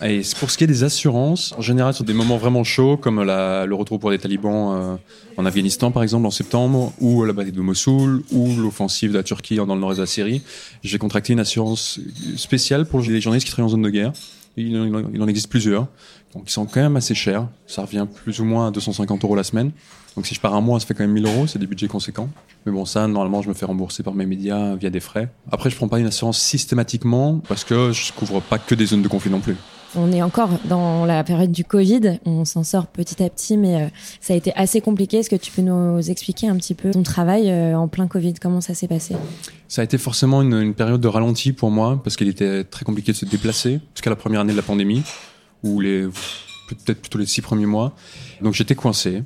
Et 0.03 0.21
pour 0.39 0.51
ce 0.51 0.59
qui 0.59 0.65
est 0.65 0.67
des 0.67 0.85
assurances, 0.85 1.55
en 1.57 1.63
général 1.63 1.95
sur 1.95 2.05
des 2.05 2.13
moments 2.13 2.37
vraiment 2.37 2.65
chauds, 2.65 2.99
comme 2.99 3.23
le 3.23 3.75
retour 3.75 3.99
pour 3.99 4.11
les 4.11 4.19
talibans 4.19 4.75
euh, 4.75 4.97
en 5.39 5.47
Afghanistan 5.47 5.91
par 5.91 6.03
exemple 6.03 6.27
en 6.27 6.31
septembre, 6.31 6.93
ou 7.01 7.25
la 7.25 7.33
bataille 7.33 7.53
de 7.53 7.61
Mossoul, 7.61 8.23
ou 8.31 8.55
l'offensive 8.57 9.13
de 9.13 9.17
la 9.17 9.23
Turquie 9.23 9.57
dans 9.57 9.75
le 9.75 9.81
nord-est 9.81 9.97
de 9.97 10.03
la 10.03 10.07
Syrie, 10.07 10.43
j'ai 10.85 10.99
contracté 10.99 11.33
une 11.33 11.41
assurance 11.41 11.99
spéciale 12.37 12.85
pour 12.85 13.01
les 13.01 13.21
journalistes 13.21 13.47
qui 13.47 13.53
travaillent 13.53 13.71
en 13.71 13.73
zone 13.73 13.83
de 13.83 13.91
guerre. 13.91 14.13
Il 14.57 14.77
en, 14.77 15.29
existe 15.29 15.49
plusieurs, 15.49 15.87
donc 16.35 16.45
ils 16.47 16.53
sont 16.53 16.67
quand 16.67 16.81
même 16.81 16.97
assez 16.97 17.15
chers. 17.15 17.47
Ça 17.67 17.83
revient 17.83 18.07
plus 18.13 18.41
ou 18.41 18.45
moins 18.45 18.69
à 18.69 18.71
250 18.71 19.25
euros 19.25 19.35
la 19.35 19.45
semaine. 19.45 19.73
Donc 20.17 20.27
si 20.27 20.35
je 20.35 20.41
pars 20.41 20.55
un 20.55 20.61
mois, 20.61 20.81
ça 20.81 20.87
fait 20.87 20.95
quand 20.95 21.05
même 21.05 21.13
1000 21.13 21.27
euros, 21.27 21.47
c'est 21.47 21.59
des 21.59 21.67
budgets 21.67 21.89
conséquents. 21.89 22.29
Mais 22.67 22.73
bon, 22.73 22.85
ça, 22.85 23.07
normalement, 23.07 23.43
je 23.43 23.49
me 23.49 23.55
fais 23.55 23.67
rembourser 23.67 24.03
par 24.03 24.15
mes 24.15 24.27
médias 24.27 24.75
via 24.75 24.91
des 24.91 25.01
frais. 25.01 25.29
Après, 25.51 25.71
je 25.71 25.77
prends 25.77 25.89
pas 25.89 25.99
une 25.99 26.07
assurance 26.07 26.39
systématiquement 26.39 27.41
parce 27.49 27.65
que 27.65 27.93
je 27.93 28.13
couvre 28.13 28.41
pas 28.41 28.59
que 28.59 28.75
des 28.75 28.87
zones 28.87 29.03
de 29.03 29.09
conflit 29.09 29.31
non 29.31 29.41
plus. 29.41 29.57
On 29.97 30.13
est 30.13 30.23
encore 30.23 30.51
dans 30.67 31.05
la 31.05 31.25
période 31.25 31.51
du 31.51 31.65
Covid, 31.65 32.21
on 32.25 32.45
s'en 32.45 32.63
sort 32.63 32.87
petit 32.87 33.21
à 33.25 33.29
petit, 33.29 33.57
mais 33.57 33.83
euh, 33.83 33.87
ça 34.21 34.35
a 34.35 34.37
été 34.37 34.53
assez 34.55 34.81
compliqué. 34.81 35.19
Est-ce 35.19 35.31
que 35.31 35.37
tu 35.37 35.51
peux 35.51 35.63
nous 35.63 36.11
expliquer 36.11 36.49
un 36.49 36.57
petit 36.57 36.75
peu 36.75 36.93
ton 36.93 37.03
travail 37.03 37.51
euh, 37.51 37.77
en 37.77 37.89
plein 37.89 38.07
Covid? 38.07 38.35
Comment 38.35 38.61
ça 38.61 38.75
s'est 38.75 38.87
passé? 38.87 39.17
Ça 39.67 39.81
a 39.81 39.85
été 39.85 39.99
forcément 39.99 40.43
une, 40.43 40.75
période 40.75 41.01
de 41.01 41.09
ralenti 41.09 41.53
pour 41.53 41.73
moi, 41.73 42.01
parce 42.05 42.17
qu'il 42.17 42.29
était 42.29 42.63
très 42.63 42.85
compliqué 42.85 43.11
de 43.11 43.17
se 43.17 43.25
déplacer, 43.25 43.81
jusqu'à 43.95 44.11
la 44.11 44.17
première 44.17 44.43
année 44.43 44.53
de 44.53 44.57
la 44.57 44.63
pandémie, 44.63 45.03
ou 45.63 45.81
les 45.81 46.09
peut-être 46.69 47.01
plutôt 47.01 47.19
les 47.19 47.27
six 47.27 47.43
premiers 47.43 47.67
mois. 47.67 47.95
Donc 48.41 48.55
j'étais 48.55 48.75
coincé. 48.75 49.23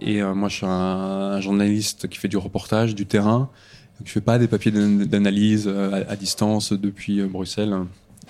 Et 0.00 0.22
euh, 0.22 0.34
moi, 0.34 0.48
je 0.48 0.56
suis 0.56 0.66
un, 0.66 1.40
journaliste 1.40 2.08
qui 2.08 2.18
fait 2.18 2.28
du 2.28 2.36
reportage, 2.36 2.94
du 2.94 3.06
terrain. 3.06 3.50
Donc 3.98 4.06
je 4.06 4.12
fais 4.12 4.20
pas 4.20 4.38
des 4.38 4.48
papiers 4.48 4.72
d'analyse 4.72 5.68
à, 5.68 6.10
à, 6.10 6.16
distance 6.16 6.72
depuis 6.72 7.22
Bruxelles. 7.22 7.74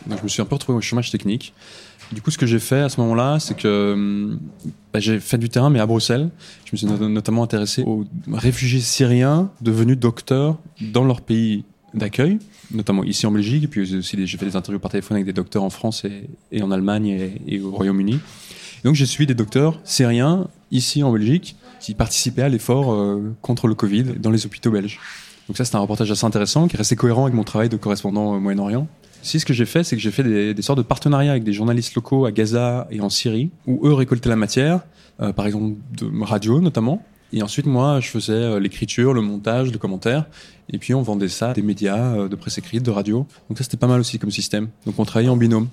Donc 0.06 0.18
je 0.18 0.22
me 0.24 0.28
suis 0.28 0.42
un 0.42 0.44
peu 0.44 0.54
retrouvé 0.54 0.78
au 0.78 0.80
chômage 0.80 1.10
technique. 1.10 1.54
Du 2.12 2.22
coup, 2.22 2.30
ce 2.30 2.38
que 2.38 2.46
j'ai 2.46 2.60
fait 2.60 2.80
à 2.80 2.88
ce 2.88 3.00
moment-là, 3.00 3.40
c'est 3.40 3.56
que 3.56 4.36
bah, 4.92 5.00
j'ai 5.00 5.18
fait 5.18 5.38
du 5.38 5.48
terrain, 5.48 5.70
mais 5.70 5.80
à 5.80 5.86
Bruxelles. 5.86 6.30
Je 6.64 6.70
me 6.72 6.76
suis 6.76 6.86
notamment 6.86 7.42
intéressé 7.42 7.82
aux 7.82 8.06
réfugiés 8.32 8.80
syriens 8.80 9.50
devenus 9.60 9.98
docteurs 9.98 10.58
dans 10.80 11.04
leur 11.04 11.20
pays 11.20 11.64
d'accueil, 11.94 12.38
notamment 12.70 13.04
ici 13.04 13.26
en 13.26 13.32
Belgique. 13.32 13.64
Et 13.64 13.68
puis 13.68 13.96
aussi, 13.96 14.26
j'ai 14.26 14.38
fait 14.38 14.46
des 14.46 14.56
interviews 14.56 14.80
par 14.80 14.90
téléphone 14.90 15.16
avec 15.16 15.26
des 15.26 15.32
docteurs 15.32 15.62
en 15.62 15.70
France 15.70 16.04
et, 16.52 16.62
en 16.62 16.70
Allemagne 16.70 17.38
et, 17.46 17.60
au 17.60 17.70
Royaume-Uni. 17.70 18.18
Donc 18.84 18.94
j'ai 18.94 19.06
suivi 19.06 19.26
des 19.26 19.34
docteurs 19.34 19.80
syriens 19.84 20.48
ici 20.70 21.02
en 21.02 21.12
Belgique 21.12 21.56
qui 21.80 21.94
participaient 21.94 22.42
à 22.42 22.48
l'effort 22.48 22.92
euh, 22.92 23.34
contre 23.42 23.68
le 23.68 23.74
Covid 23.74 24.04
dans 24.20 24.30
les 24.30 24.46
hôpitaux 24.46 24.70
belges. 24.70 24.98
Donc 25.48 25.56
ça, 25.56 25.64
c'est 25.64 25.76
un 25.76 25.80
reportage 25.80 26.10
assez 26.10 26.24
intéressant 26.24 26.68
qui 26.68 26.76
est 26.76 26.78
resté 26.78 26.96
cohérent 26.96 27.24
avec 27.24 27.34
mon 27.34 27.44
travail 27.44 27.68
de 27.68 27.76
correspondant 27.76 28.34
au 28.34 28.40
Moyen-Orient. 28.40 28.88
Si 29.22 29.40
ce 29.40 29.46
que 29.46 29.52
j'ai 29.52 29.66
fait, 29.66 29.82
c'est 29.82 29.96
que 29.96 30.02
j'ai 30.02 30.10
fait 30.10 30.22
des, 30.22 30.62
sortes 30.62 30.78
de 30.78 30.84
partenariats 30.84 31.32
avec 31.32 31.44
des 31.44 31.52
journalistes 31.52 31.94
locaux 31.94 32.26
à 32.26 32.32
Gaza 32.32 32.86
et 32.90 33.00
en 33.00 33.08
Syrie, 33.08 33.50
où 33.66 33.86
eux 33.86 33.92
récoltaient 33.92 34.28
la 34.28 34.36
matière, 34.36 34.82
euh, 35.20 35.32
par 35.32 35.46
exemple 35.46 35.76
de 35.96 36.22
radio 36.22 36.60
notamment. 36.60 37.02
Et 37.32 37.42
ensuite, 37.42 37.66
moi, 37.66 38.00
je 38.00 38.08
faisais 38.08 38.32
euh, 38.32 38.60
l'écriture, 38.60 39.12
le 39.12 39.20
montage, 39.20 39.72
le 39.72 39.78
commentaire. 39.78 40.26
Et 40.72 40.78
puis, 40.78 40.94
on 40.94 41.02
vendait 41.02 41.28
ça 41.28 41.50
à 41.50 41.54
des 41.54 41.62
médias 41.62 42.14
euh, 42.14 42.28
de 42.28 42.36
presse 42.36 42.58
écrite, 42.58 42.82
de 42.82 42.90
radio. 42.90 43.26
Donc 43.48 43.58
ça, 43.58 43.64
c'était 43.64 43.76
pas 43.76 43.86
mal 43.86 44.00
aussi 44.00 44.18
comme 44.18 44.30
système. 44.30 44.68
Donc 44.84 44.98
on 44.98 45.04
travaillait 45.04 45.30
en 45.30 45.36
binôme. 45.36 45.68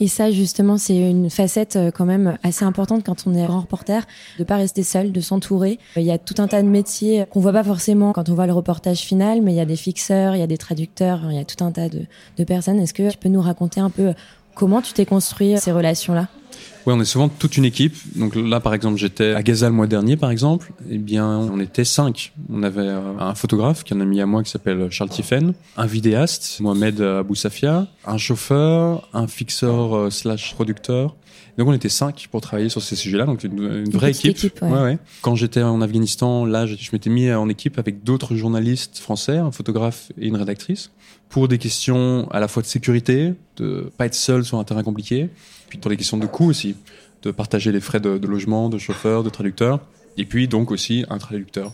Et 0.00 0.06
ça, 0.06 0.30
justement, 0.30 0.78
c'est 0.78 0.96
une 0.96 1.28
facette 1.28 1.74
euh, 1.76 1.90
quand 1.90 2.04
même 2.04 2.38
assez 2.42 2.64
importante 2.64 3.04
quand 3.04 3.26
on 3.26 3.34
est 3.34 3.44
grand 3.44 3.60
reporter, 3.60 4.06
de 4.38 4.44
pas 4.44 4.56
rester 4.56 4.84
seul, 4.84 5.10
de 5.10 5.20
s'entourer. 5.20 5.78
Il 5.96 6.02
y 6.02 6.12
a 6.12 6.18
tout 6.18 6.34
un 6.38 6.46
tas 6.46 6.62
de 6.62 6.68
métiers 6.68 7.24
qu'on 7.30 7.40
voit 7.40 7.52
pas 7.52 7.64
forcément 7.64 8.12
quand 8.12 8.28
on 8.28 8.34
voit 8.34 8.46
le 8.46 8.52
reportage 8.52 9.00
final, 9.00 9.42
mais 9.42 9.52
il 9.52 9.56
y 9.56 9.60
a 9.60 9.64
des 9.64 9.76
fixeurs, 9.76 10.36
il 10.36 10.38
y 10.38 10.42
a 10.42 10.46
des 10.46 10.58
traducteurs, 10.58 11.20
il 11.30 11.36
y 11.36 11.40
a 11.40 11.44
tout 11.44 11.64
un 11.64 11.72
tas 11.72 11.88
de, 11.88 12.02
de 12.36 12.44
personnes. 12.44 12.78
Est-ce 12.78 12.94
que 12.94 13.10
tu 13.10 13.18
peux 13.18 13.28
nous 13.28 13.42
raconter 13.42 13.80
un 13.80 13.90
peu 13.90 14.14
comment 14.54 14.82
tu 14.82 14.92
t'es 14.92 15.06
construit 15.06 15.58
ces 15.58 15.72
relations-là? 15.72 16.28
Oui, 16.86 16.94
on 16.96 17.00
est 17.00 17.04
souvent 17.04 17.28
toute 17.28 17.56
une 17.56 17.64
équipe. 17.64 17.94
Donc 18.16 18.34
là, 18.34 18.60
par 18.60 18.72
exemple, 18.74 18.98
j'étais 18.98 19.34
à 19.34 19.42
Gaza 19.42 19.68
le 19.68 19.74
mois 19.74 19.86
dernier, 19.86 20.16
par 20.16 20.30
exemple. 20.30 20.72
Eh 20.90 20.98
bien, 20.98 21.26
on 21.26 21.60
était 21.60 21.84
cinq. 21.84 22.32
On 22.50 22.62
avait 22.62 22.80
euh, 22.80 23.18
un 23.18 23.34
photographe 23.34 23.84
qui 23.84 23.92
est 23.92 23.96
un 23.96 24.00
ami 24.00 24.20
à 24.20 24.26
moi 24.26 24.42
qui 24.42 24.50
s'appelle 24.50 24.88
Charles 24.90 25.10
Tiffen, 25.10 25.54
un 25.76 25.86
vidéaste, 25.86 26.60
Mohamed 26.60 27.00
Abou 27.00 27.34
Safia, 27.34 27.86
un 28.06 28.18
chauffeur, 28.18 29.08
un 29.12 29.26
fixeur 29.26 29.96
euh, 29.96 30.10
slash 30.10 30.54
producteur. 30.54 31.14
Donc 31.58 31.66
on 31.66 31.72
était 31.72 31.88
cinq 31.88 32.28
pour 32.30 32.40
travailler 32.40 32.68
sur 32.68 32.80
ces 32.80 32.94
sujets-là, 32.94 33.26
donc 33.26 33.42
une, 33.42 33.90
vraie 33.90 34.12
équipe. 34.12 34.62
ouais. 34.62 34.68
Ouais, 34.68 34.98
Quand 35.22 35.34
j'étais 35.34 35.62
en 35.62 35.80
Afghanistan, 35.80 36.46
là, 36.46 36.66
je, 36.66 36.76
je 36.76 36.90
m'étais 36.92 37.10
mis 37.10 37.32
en 37.32 37.48
équipe 37.48 37.80
avec 37.80 38.04
d'autres 38.04 38.36
journalistes 38.36 38.98
français, 38.98 39.38
un 39.38 39.50
photographe 39.50 40.12
et 40.20 40.28
une 40.28 40.36
rédactrice, 40.36 40.92
pour 41.28 41.48
des 41.48 41.58
questions 41.58 42.28
à 42.30 42.40
la 42.40 42.48
fois 42.48 42.62
de 42.62 42.68
sécurité, 42.68 43.34
de 43.56 43.90
pas 43.96 44.06
être 44.06 44.14
seul 44.14 44.44
sur 44.44 44.58
un 44.58 44.64
terrain 44.64 44.82
compliqué, 44.82 45.28
puis 45.68 45.78
pour 45.78 45.90
les 45.90 45.96
questions 45.96 46.16
de 46.16 46.26
coût 46.26 46.47
aussi, 46.48 46.76
de 47.22 47.30
partager 47.30 47.72
les 47.72 47.80
frais 47.80 48.00
de, 48.00 48.26
logement, 48.26 48.68
de 48.68 48.78
chauffeur, 48.78 49.22
de 49.22 49.30
traducteur, 49.30 49.80
et 50.16 50.24
puis 50.24 50.48
donc 50.48 50.70
aussi 50.70 51.04
un 51.08 51.18
traducteur. 51.18 51.72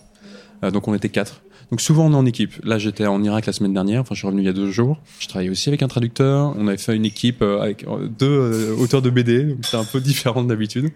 Euh, 0.62 0.70
donc 0.70 0.88
on 0.88 0.94
était 0.94 1.08
quatre. 1.08 1.42
Donc 1.70 1.80
souvent 1.80 2.06
on 2.06 2.12
est 2.12 2.16
en 2.16 2.26
équipe. 2.26 2.54
Là 2.64 2.78
j'étais 2.78 3.06
en 3.06 3.22
Irak 3.22 3.46
la 3.46 3.52
semaine 3.52 3.72
dernière, 3.72 4.02
enfin 4.02 4.14
je 4.14 4.20
suis 4.20 4.26
revenu 4.26 4.42
il 4.42 4.46
y 4.46 4.48
a 4.48 4.52
deux 4.52 4.70
jours. 4.70 4.98
Je 5.18 5.28
travaillais 5.28 5.50
aussi 5.50 5.68
avec 5.68 5.82
un 5.82 5.88
traducteur. 5.88 6.54
On 6.56 6.68
avait 6.68 6.76
fait 6.76 6.94
une 6.94 7.06
équipe 7.06 7.42
euh, 7.42 7.60
avec 7.60 7.84
euh, 7.84 8.06
deux 8.06 8.72
auteurs 8.78 9.02
de 9.02 9.10
BD, 9.10 9.56
c'est 9.62 9.76
un 9.76 9.84
peu 9.84 10.00
différent 10.02 10.44
d'habitude, 10.44 10.90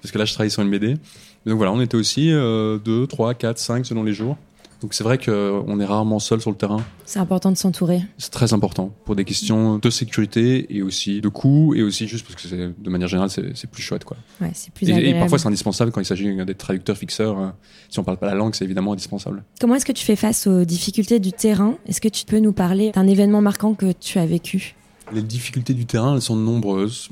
parce 0.00 0.12
que 0.12 0.18
là 0.18 0.24
je 0.24 0.32
travaille 0.32 0.50
sur 0.50 0.62
une 0.62 0.70
BD. 0.70 0.96
Donc 1.44 1.56
voilà, 1.56 1.72
on 1.72 1.80
était 1.80 1.96
aussi 1.96 2.30
deux, 2.30 3.06
trois, 3.08 3.34
quatre, 3.34 3.58
cinq 3.58 3.84
selon 3.84 4.04
les 4.04 4.12
jours. 4.12 4.38
Donc 4.82 4.94
c'est 4.94 5.04
vrai 5.04 5.16
qu'on 5.16 5.78
est 5.80 5.84
rarement 5.84 6.18
seul 6.18 6.40
sur 6.40 6.50
le 6.50 6.56
terrain. 6.56 6.84
C'est 7.04 7.20
important 7.20 7.52
de 7.52 7.56
s'entourer. 7.56 8.02
C'est 8.18 8.32
très 8.32 8.52
important 8.52 8.92
pour 9.04 9.14
des 9.14 9.24
questions 9.24 9.78
de 9.78 9.90
sécurité 9.90 10.66
et 10.76 10.82
aussi 10.82 11.20
de 11.20 11.28
coût 11.28 11.72
et 11.74 11.82
aussi 11.82 12.08
juste 12.08 12.26
parce 12.26 12.42
que 12.42 12.72
de 12.76 12.90
manière 12.90 13.06
générale 13.06 13.30
c'est 13.30 13.70
plus 13.70 13.82
chouette 13.82 14.04
quoi. 14.04 14.16
Ouais, 14.40 14.50
c'est 14.54 14.72
plus 14.72 14.90
et, 14.90 15.10
et, 15.10 15.14
parfois 15.14 15.38
c'est 15.38 15.46
indispensable 15.46 15.92
quand 15.92 16.00
il 16.00 16.04
s'agit 16.04 16.34
d'être 16.44 16.58
traducteur 16.58 16.96
fixeur. 16.96 17.38
Hein. 17.38 17.54
Si 17.90 18.00
on 18.00 18.04
parle 18.04 18.16
pas 18.16 18.26
la 18.26 18.34
langue, 18.34 18.56
c'est 18.56 18.64
évidemment 18.64 18.92
indispensable. 18.92 19.44
Comment 19.60 19.76
est-ce 19.76 19.86
que 19.86 19.92
tu 19.92 20.04
fais 20.04 20.16
face 20.16 20.48
aux 20.48 20.64
difficultés 20.64 21.20
du 21.20 21.32
terrain? 21.32 21.76
Est-ce 21.86 22.00
que 22.00 22.08
tu 22.08 22.24
peux 22.24 22.40
nous 22.40 22.52
parler 22.52 22.90
d'un 22.90 23.06
événement 23.06 23.40
marquant 23.40 23.74
que 23.74 23.92
tu 23.92 24.18
as 24.18 24.26
vécu? 24.26 24.74
Les 25.12 25.22
difficultés 25.22 25.74
du 25.74 25.86
terrain, 25.86 26.16
elles 26.16 26.22
sont 26.22 26.36
nombreuses. 26.36 27.10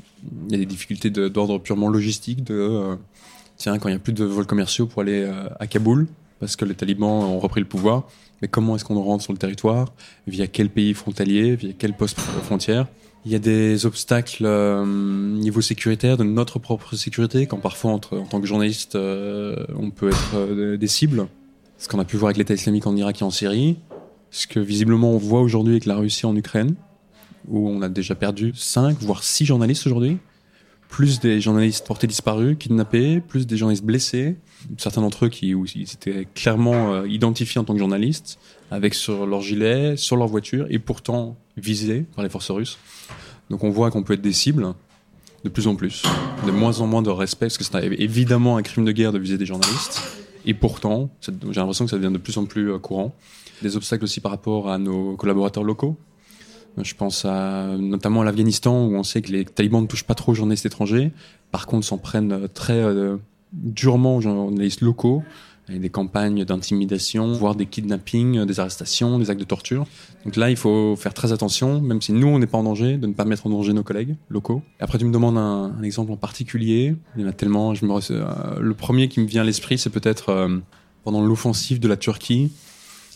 Il 0.49 0.51
y 0.51 0.55
a 0.55 0.59
des 0.59 0.65
difficultés 0.65 1.09
d'ordre 1.09 1.57
purement 1.59 1.87
logistique 1.87 2.43
de 2.43 2.55
euh, 2.55 2.95
tiens 3.55 3.79
quand 3.79 3.87
il 3.87 3.93
y 3.93 3.95
a 3.95 3.99
plus 3.99 4.13
de 4.13 4.25
vols 4.25 4.45
commerciaux 4.45 4.87
pour 4.87 5.01
aller 5.01 5.21
euh, 5.21 5.47
à 5.59 5.67
Kaboul 5.67 6.07
parce 6.41 6.55
que 6.55 6.65
les 6.65 6.73
talibans 6.73 7.07
ont 7.07 7.39
repris 7.39 7.61
le 7.61 7.67
pouvoir. 7.67 8.07
Mais 8.41 8.47
comment 8.47 8.75
est-ce 8.75 8.83
qu'on 8.83 8.99
rentre 8.99 9.23
sur 9.23 9.31
le 9.31 9.37
territoire? 9.37 9.93
Via 10.27 10.47
quel 10.47 10.69
pays 10.69 10.93
frontalier? 10.95 11.55
Via 11.55 11.71
quel 11.77 11.93
poste 11.93 12.19
frontière? 12.19 12.87
Il 13.25 13.31
y 13.31 13.35
a 13.35 13.39
des 13.39 13.85
obstacles 13.85 14.45
euh, 14.45 14.83
niveau 14.83 15.61
sécuritaire, 15.61 16.17
de 16.17 16.23
notre 16.23 16.57
propre 16.57 16.95
sécurité, 16.95 17.45
quand 17.45 17.59
parfois, 17.59 17.91
en 17.91 17.99
tant 17.99 18.41
que 18.41 18.47
journaliste, 18.47 18.95
euh, 18.95 19.55
on 19.77 19.91
peut 19.91 20.09
être 20.09 20.31
euh, 20.33 20.77
des 20.77 20.87
cibles. 20.87 21.27
Ce 21.77 21.87
qu'on 21.87 21.99
a 21.99 22.05
pu 22.05 22.17
voir 22.17 22.29
avec 22.29 22.37
l'État 22.37 22.55
islamique 22.55 22.87
en 22.87 22.95
Irak 22.95 23.21
et 23.21 23.23
en 23.23 23.29
Syrie. 23.29 23.77
Ce 24.31 24.47
que 24.47 24.59
visiblement 24.59 25.11
on 25.11 25.17
voit 25.17 25.41
aujourd'hui 25.41 25.73
avec 25.73 25.85
la 25.85 25.95
Russie 25.95 26.25
en 26.25 26.35
Ukraine, 26.35 26.73
où 27.47 27.69
on 27.69 27.83
a 27.83 27.89
déjà 27.89 28.15
perdu 28.15 28.53
5, 28.55 28.97
voire 29.01 29.23
6 29.23 29.45
journalistes 29.45 29.85
aujourd'hui 29.85 30.17
plus 30.91 31.21
des 31.21 31.39
journalistes 31.39 31.87
portés 31.87 32.05
disparus, 32.05 32.57
kidnappés, 32.59 33.21
plus 33.21 33.47
des 33.47 33.55
journalistes 33.55 33.85
blessés, 33.85 34.35
certains 34.77 35.01
d'entre 35.01 35.25
eux 35.25 35.29
qui 35.29 35.55
étaient 35.81 36.27
clairement 36.35 36.93
euh, 36.93 37.07
identifiés 37.07 37.59
en 37.59 37.63
tant 37.63 37.73
que 37.73 37.79
journalistes, 37.79 38.37
avec 38.69 38.93
sur 38.93 39.25
leur 39.25 39.41
gilet, 39.41 39.95
sur 39.95 40.17
leur 40.17 40.27
voiture, 40.27 40.67
et 40.69 40.79
pourtant 40.79 41.37
visés 41.55 42.05
par 42.13 42.23
les 42.23 42.29
forces 42.29 42.51
russes. 42.51 42.77
Donc 43.49 43.63
on 43.63 43.69
voit 43.69 43.89
qu'on 43.89 44.03
peut 44.03 44.13
être 44.13 44.21
des 44.21 44.33
cibles 44.33 44.73
de 45.45 45.49
plus 45.49 45.65
en 45.67 45.75
plus, 45.75 46.03
de 46.45 46.51
moins 46.51 46.81
en 46.81 46.87
moins 46.87 47.01
de 47.01 47.09
respect, 47.09 47.47
parce 47.47 47.57
que 47.57 47.63
c'est 47.63 47.83
évidemment 47.99 48.57
un 48.57 48.61
crime 48.61 48.83
de 48.83 48.91
guerre 48.91 49.13
de 49.13 49.17
viser 49.17 49.37
des 49.37 49.45
journalistes, 49.45 50.01
et 50.45 50.53
pourtant, 50.53 51.09
j'ai 51.21 51.31
l'impression 51.53 51.85
que 51.85 51.91
ça 51.91 51.97
devient 51.97 52.11
de 52.11 52.17
plus 52.17 52.37
en 52.37 52.45
plus 52.45 52.69
euh, 52.69 52.79
courant. 52.79 53.15
Des 53.61 53.77
obstacles 53.77 54.03
aussi 54.03 54.19
par 54.19 54.31
rapport 54.31 54.69
à 54.69 54.77
nos 54.77 55.15
collaborateurs 55.15 55.63
locaux, 55.63 55.97
Je 56.77 56.93
pense 56.95 57.25
à, 57.25 57.67
notamment 57.77 58.21
à 58.21 58.25
l'Afghanistan 58.25 58.85
où 58.85 58.95
on 58.95 59.03
sait 59.03 59.21
que 59.21 59.31
les 59.31 59.45
talibans 59.45 59.81
ne 59.81 59.87
touchent 59.87 60.05
pas 60.05 60.15
trop 60.15 60.31
aux 60.31 60.35
journalistes 60.35 60.65
étrangers. 60.65 61.11
Par 61.51 61.67
contre, 61.67 61.85
s'en 61.85 61.97
prennent 61.97 62.47
très 62.53 62.81
durement 63.53 64.15
aux 64.15 64.21
journalistes 64.21 64.81
locaux 64.81 65.23
des 65.79 65.89
campagnes 65.89 66.43
d'intimidation, 66.43 67.31
voire 67.33 67.55
des 67.55 67.65
kidnappings, 67.65 68.45
des 68.45 68.59
arrestations, 68.59 69.19
des 69.19 69.29
actes 69.29 69.39
de 69.39 69.45
torture. 69.45 69.85
Donc 70.25 70.35
là, 70.35 70.49
il 70.49 70.57
faut 70.57 70.95
faire 70.95 71.13
très 71.13 71.31
attention, 71.31 71.81
même 71.81 72.01
si 72.01 72.13
nous, 72.13 72.27
on 72.27 72.39
n'est 72.39 72.47
pas 72.47 72.57
en 72.57 72.63
danger, 72.63 72.97
de 72.97 73.07
ne 73.07 73.13
pas 73.13 73.25
mettre 73.25 73.47
en 73.47 73.49
danger 73.49 73.73
nos 73.73 73.83
collègues 73.83 74.15
locaux. 74.29 74.61
Après, 74.79 74.97
tu 74.97 75.05
me 75.05 75.13
demandes 75.13 75.37
un, 75.37 75.81
exemple 75.83 76.11
en 76.11 76.17
particulier. 76.17 76.95
Il 77.15 77.21
y 77.21 77.25
en 77.25 77.27
a 77.27 77.33
tellement. 77.33 77.73
Euh, 77.73 78.59
le 78.59 78.73
premier 78.73 79.07
qui 79.07 79.19
me 79.19 79.25
vient 79.25 79.41
à 79.41 79.45
l'esprit, 79.45 79.77
c'est 79.77 79.89
peut-être 79.89 80.29
euh, 80.29 80.57
pendant 81.03 81.21
l'offensive 81.21 81.79
de 81.79 81.87
la 81.87 81.97
Turquie 81.97 82.51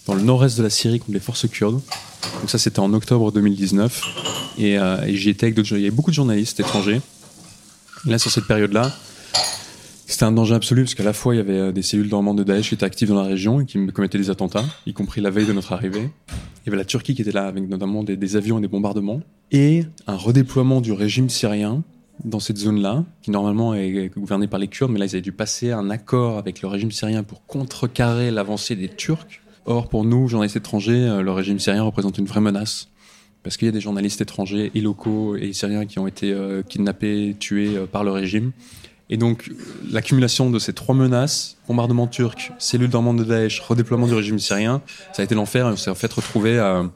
dans 0.06 0.14
le 0.14 0.22
nord-est 0.22 0.58
de 0.58 0.64
la 0.64 0.70
Syrie 0.70 1.00
contre 1.00 1.14
les 1.14 1.20
forces 1.20 1.48
kurdes. 1.48 1.82
Donc 2.40 2.50
ça, 2.50 2.58
c'était 2.58 2.80
en 2.80 2.94
octobre 2.94 3.32
2019. 3.32 4.02
Et, 4.58 4.78
euh, 4.78 5.04
et 5.06 5.16
j'y 5.16 5.30
étais 5.30 5.46
avec 5.46 5.56
d'autres... 5.56 5.74
Il 5.74 5.82
y 5.82 5.88
avait 5.88 5.96
beaucoup 5.96 6.12
de 6.12 6.16
journalistes 6.16 6.60
étrangers. 6.60 7.02
Là, 8.06 8.20
sur 8.20 8.32
cette 8.32 8.46
période-là, 8.46 8.92
c'était 10.08 10.26
un 10.26 10.32
danger 10.32 10.56
absolu 10.56 10.84
parce 10.84 10.94
qu'à 10.94 11.04
la 11.04 11.14
fois 11.14 11.34
il 11.34 11.40
y 11.40 11.42
avait 11.42 11.58
euh, 11.58 11.72
des 11.72 11.82
cellules 11.82 12.10
dormantes 12.10 12.38
de 12.38 12.44
Daesh 12.44 12.70
qui 12.70 12.76
étaient 12.76 12.86
actives 12.86 13.10
dans 13.10 13.22
la 13.22 13.28
région 13.28 13.62
et 13.62 13.66
qui 13.66 13.86
commettaient 13.88 14.18
des 14.18 14.30
attentats, 14.30 14.64
y 14.86 14.94
compris 14.94 15.20
la 15.20 15.32
veille 15.32 15.48
de 15.48 15.54
notre 15.54 15.74
arrivée. 15.74 16.10
Il 16.30 16.68
y 16.68 16.70
avait 16.70 16.78
la 16.78 16.86
Turquie 16.86 17.16
qui 17.16 17.22
était 17.22 17.32
là 17.32 17.48
avec 17.48 17.68
notamment 17.68 18.04
des, 18.04 18.36
avions 18.36 18.60
et 18.60 18.62
des 18.62 18.68
bombardements 18.68 19.22
et 19.52 19.84
un 20.08 20.16
redéploiement 20.16 20.82
du 20.82 20.92
régime 20.92 21.30
syrien 21.30 21.84
dans 22.24 22.40
cette 22.40 22.58
zone-là, 22.58 23.04
qui 23.24 23.32
normalement 23.32 23.74
est 23.74 24.10
gouvernée 24.16 24.48
par 24.48 24.58
les 24.58 24.70
Kurdes, 24.70 24.92
mais 24.92 25.00
là 25.00 25.06
ils 25.06 25.16
avaient 25.16 25.22
dû 25.22 25.34
passer 25.34 25.72
un 25.72 25.90
accord 25.90 26.38
avec 26.38 26.62
le 26.62 26.70
régime 26.70 26.92
syrien 26.92 27.24
pour 27.24 27.46
contrecarrer 27.46 28.32
l'avancée 28.32 28.76
des 28.76 28.88
Turcs. 28.88 29.42
Or 29.66 29.90
pour 29.90 30.06
nous, 30.06 30.28
journalistes 30.28 30.58
étrangers, 30.58 31.08
euh, 31.08 31.22
le 31.22 31.32
régime 31.32 31.60
syrien 31.60 31.84
représente 31.84 32.18
une 32.18 32.26
vraie 32.26 32.42
menace 32.42 32.90
parce 33.44 33.58
qu'il 33.58 33.68
y 33.68 33.70
a 33.70 33.72
des 33.72 33.82
journalistes 33.82 34.22
étrangers 34.22 34.72
et 34.74 34.82
locaux 34.82 35.36
et 35.36 35.54
syriens 35.54 35.86
qui 35.86 36.00
ont 36.00 36.08
été 36.08 36.32
euh, 36.32 36.64
kidnappés, 36.64 37.36
tués 37.40 37.78
par 37.92 38.04
le 38.04 38.12
régime. 38.12 38.52
Et 39.12 39.18
donc, 39.18 39.52
l'accumulation 39.92 40.50
de 40.50 40.58
ces 40.58 40.74
trois 40.74 40.96
menaces, 40.96 41.58
bombardement 41.68 42.08
turc, 42.08 42.52
cellule 42.58 42.90
dormante 42.90 43.18
de 43.18 43.24
Daesh, 43.24 43.60
redéploiement 43.60 44.08
du 44.08 44.16
régime 44.16 44.40
syrien, 44.40 44.82
ça 45.14 45.22
a 45.22 45.26
été 45.26 45.36
l'enfer 45.36 45.68
et 45.68 45.72
on 45.72 45.76
s'est 45.76 45.92
en 45.92 45.96
fait 45.96 46.12
retrouvé 46.12 46.58
à, 46.58 46.90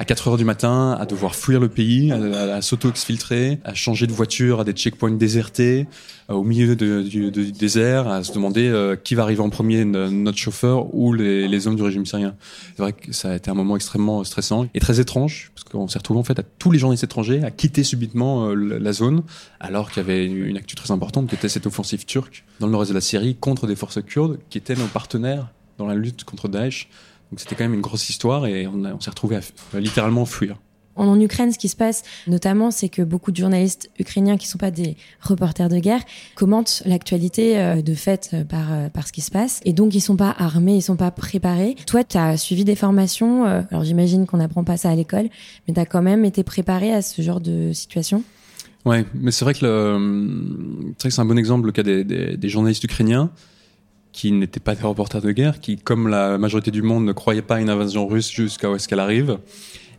à 0.00 0.06
4 0.06 0.28
heures 0.28 0.36
du 0.38 0.46
matin, 0.46 0.96
à 0.98 1.04
devoir 1.04 1.34
fuir 1.34 1.60
le 1.60 1.68
pays, 1.68 2.10
à, 2.10 2.62
s'auto-exfiltrer, 2.62 3.58
à 3.64 3.74
changer 3.74 4.06
de 4.06 4.12
voiture 4.12 4.60
à 4.60 4.64
des 4.64 4.72
checkpoints 4.72 5.10
désertés, 5.10 5.86
euh, 6.30 6.34
au 6.36 6.42
milieu 6.42 6.74
du, 6.74 7.30
désert, 7.52 8.08
à 8.08 8.24
se 8.24 8.32
demander 8.32 8.66
euh, 8.66 8.96
qui 8.96 9.14
va 9.14 9.24
arriver 9.24 9.42
en 9.42 9.50
premier, 9.50 9.84
notre 9.84 10.38
chauffeur 10.38 10.94
ou 10.94 11.12
les, 11.12 11.66
hommes 11.66 11.76
du 11.76 11.82
régime 11.82 12.06
syrien. 12.06 12.34
C'est 12.74 12.82
vrai 12.82 12.94
que 12.94 13.12
ça 13.12 13.32
a 13.32 13.36
été 13.36 13.50
un 13.50 13.54
moment 13.54 13.76
extrêmement 13.76 14.24
stressant 14.24 14.66
et 14.72 14.80
très 14.80 15.00
étrange, 15.00 15.52
parce 15.54 15.64
qu'on 15.64 15.86
s'est 15.86 15.98
retrouvé 15.98 16.18
en 16.18 16.24
fait 16.24 16.38
à 16.38 16.44
tous 16.44 16.70
les 16.70 16.78
journalistes 16.78 17.04
étrangers 17.04 17.44
à 17.44 17.50
quitter 17.50 17.84
subitement 17.84 18.48
euh, 18.48 18.54
la 18.54 18.92
zone, 18.94 19.22
alors 19.60 19.90
qu'il 19.90 20.02
y 20.02 20.06
avait 20.06 20.24
une 20.24 20.56
actu 20.56 20.76
très 20.76 20.92
importante 20.92 21.28
qui 21.28 21.34
était 21.34 21.50
cette 21.50 21.66
offensive 21.66 22.06
turque 22.06 22.46
dans 22.58 22.66
le 22.66 22.72
nord-est 22.72 22.88
de 22.88 22.94
la 22.94 23.02
Syrie 23.02 23.36
contre 23.38 23.66
des 23.66 23.76
forces 23.76 24.02
kurdes 24.02 24.38
qui 24.48 24.56
étaient 24.56 24.76
nos 24.76 24.86
partenaires 24.86 25.48
dans 25.76 25.86
la 25.86 25.94
lutte 25.94 26.24
contre 26.24 26.48
Daesh. 26.48 26.88
Donc 27.30 27.40
c'était 27.40 27.54
quand 27.54 27.64
même 27.64 27.74
une 27.74 27.80
grosse 27.80 28.08
histoire 28.08 28.46
et 28.46 28.66
on, 28.66 29.00
s'est 29.00 29.10
retrouvé 29.10 29.36
à, 29.36 29.80
littéralement 29.80 30.24
fuir. 30.24 30.56
En 30.96 31.18
Ukraine, 31.18 31.52
ce 31.52 31.58
qui 31.58 31.68
se 31.68 31.76
passe, 31.76 32.02
notamment, 32.26 32.70
c'est 32.70 32.88
que 32.88 33.00
beaucoup 33.00 33.30
de 33.30 33.36
journalistes 33.36 33.90
ukrainiens 33.98 34.36
qui 34.36 34.46
ne 34.46 34.50
sont 34.50 34.58
pas 34.58 34.72
des 34.72 34.96
reporters 35.20 35.68
de 35.68 35.78
guerre 35.78 36.02
commentent 36.34 36.82
l'actualité 36.84 37.58
euh, 37.58 37.80
de 37.80 37.94
fait 37.94 38.30
euh, 38.34 38.44
par, 38.44 38.72
euh, 38.72 38.88
par 38.88 39.06
ce 39.06 39.12
qui 39.12 39.20
se 39.20 39.30
passe. 39.30 39.60
Et 39.64 39.72
donc, 39.72 39.94
ils 39.94 40.00
sont 40.00 40.16
pas 40.16 40.34
armés, 40.36 40.76
ils 40.76 40.82
sont 40.82 40.96
pas 40.96 41.10
préparés. 41.10 41.76
Toi, 41.86 42.04
tu 42.04 42.18
as 42.18 42.36
suivi 42.36 42.64
des 42.64 42.74
formations. 42.74 43.44
alors, 43.44 43.84
j'imagine 43.84 44.26
qu'on 44.26 44.38
n'apprend 44.38 44.64
pas 44.64 44.76
ça 44.76 44.90
à 44.90 44.94
l'école, 44.94 45.28
mais 45.66 45.74
tu 45.74 45.80
as 45.80 45.86
quand 45.86 46.02
même 46.02 46.24
été 46.24 46.42
préparé 46.42 46.92
à 46.92 47.02
ce 47.02 47.22
genre 47.22 47.40
de 47.40 47.72
situation? 47.72 48.22
Ouais, 48.84 49.06
mais 49.14 49.30
c'est 49.30 49.44
vrai 49.44 49.54
que 49.54 50.92
c'est 50.98 51.18
un 51.18 51.24
bon 51.24 51.38
exemple 51.38 51.66
le 51.66 51.72
cas 51.72 51.82
des, 51.82 52.04
des 52.04 52.48
journalistes 52.48 52.82
ukrainiens 52.82 53.30
qui 54.12 54.32
n'étaient 54.32 54.60
pas 54.60 54.74
des 54.74 54.82
reporters 54.82 55.20
de 55.20 55.32
guerre, 55.32 55.60
qui, 55.60 55.76
comme 55.76 56.08
la 56.08 56.38
majorité 56.38 56.70
du 56.70 56.82
monde, 56.82 57.04
ne 57.04 57.12
croyaient 57.12 57.42
pas 57.42 57.56
à 57.56 57.60
une 57.60 57.70
invasion 57.70 58.06
russe 58.06 58.30
jusqu'à 58.30 58.78
ce 58.78 58.88
qu'elle 58.88 59.00
arrive, 59.00 59.38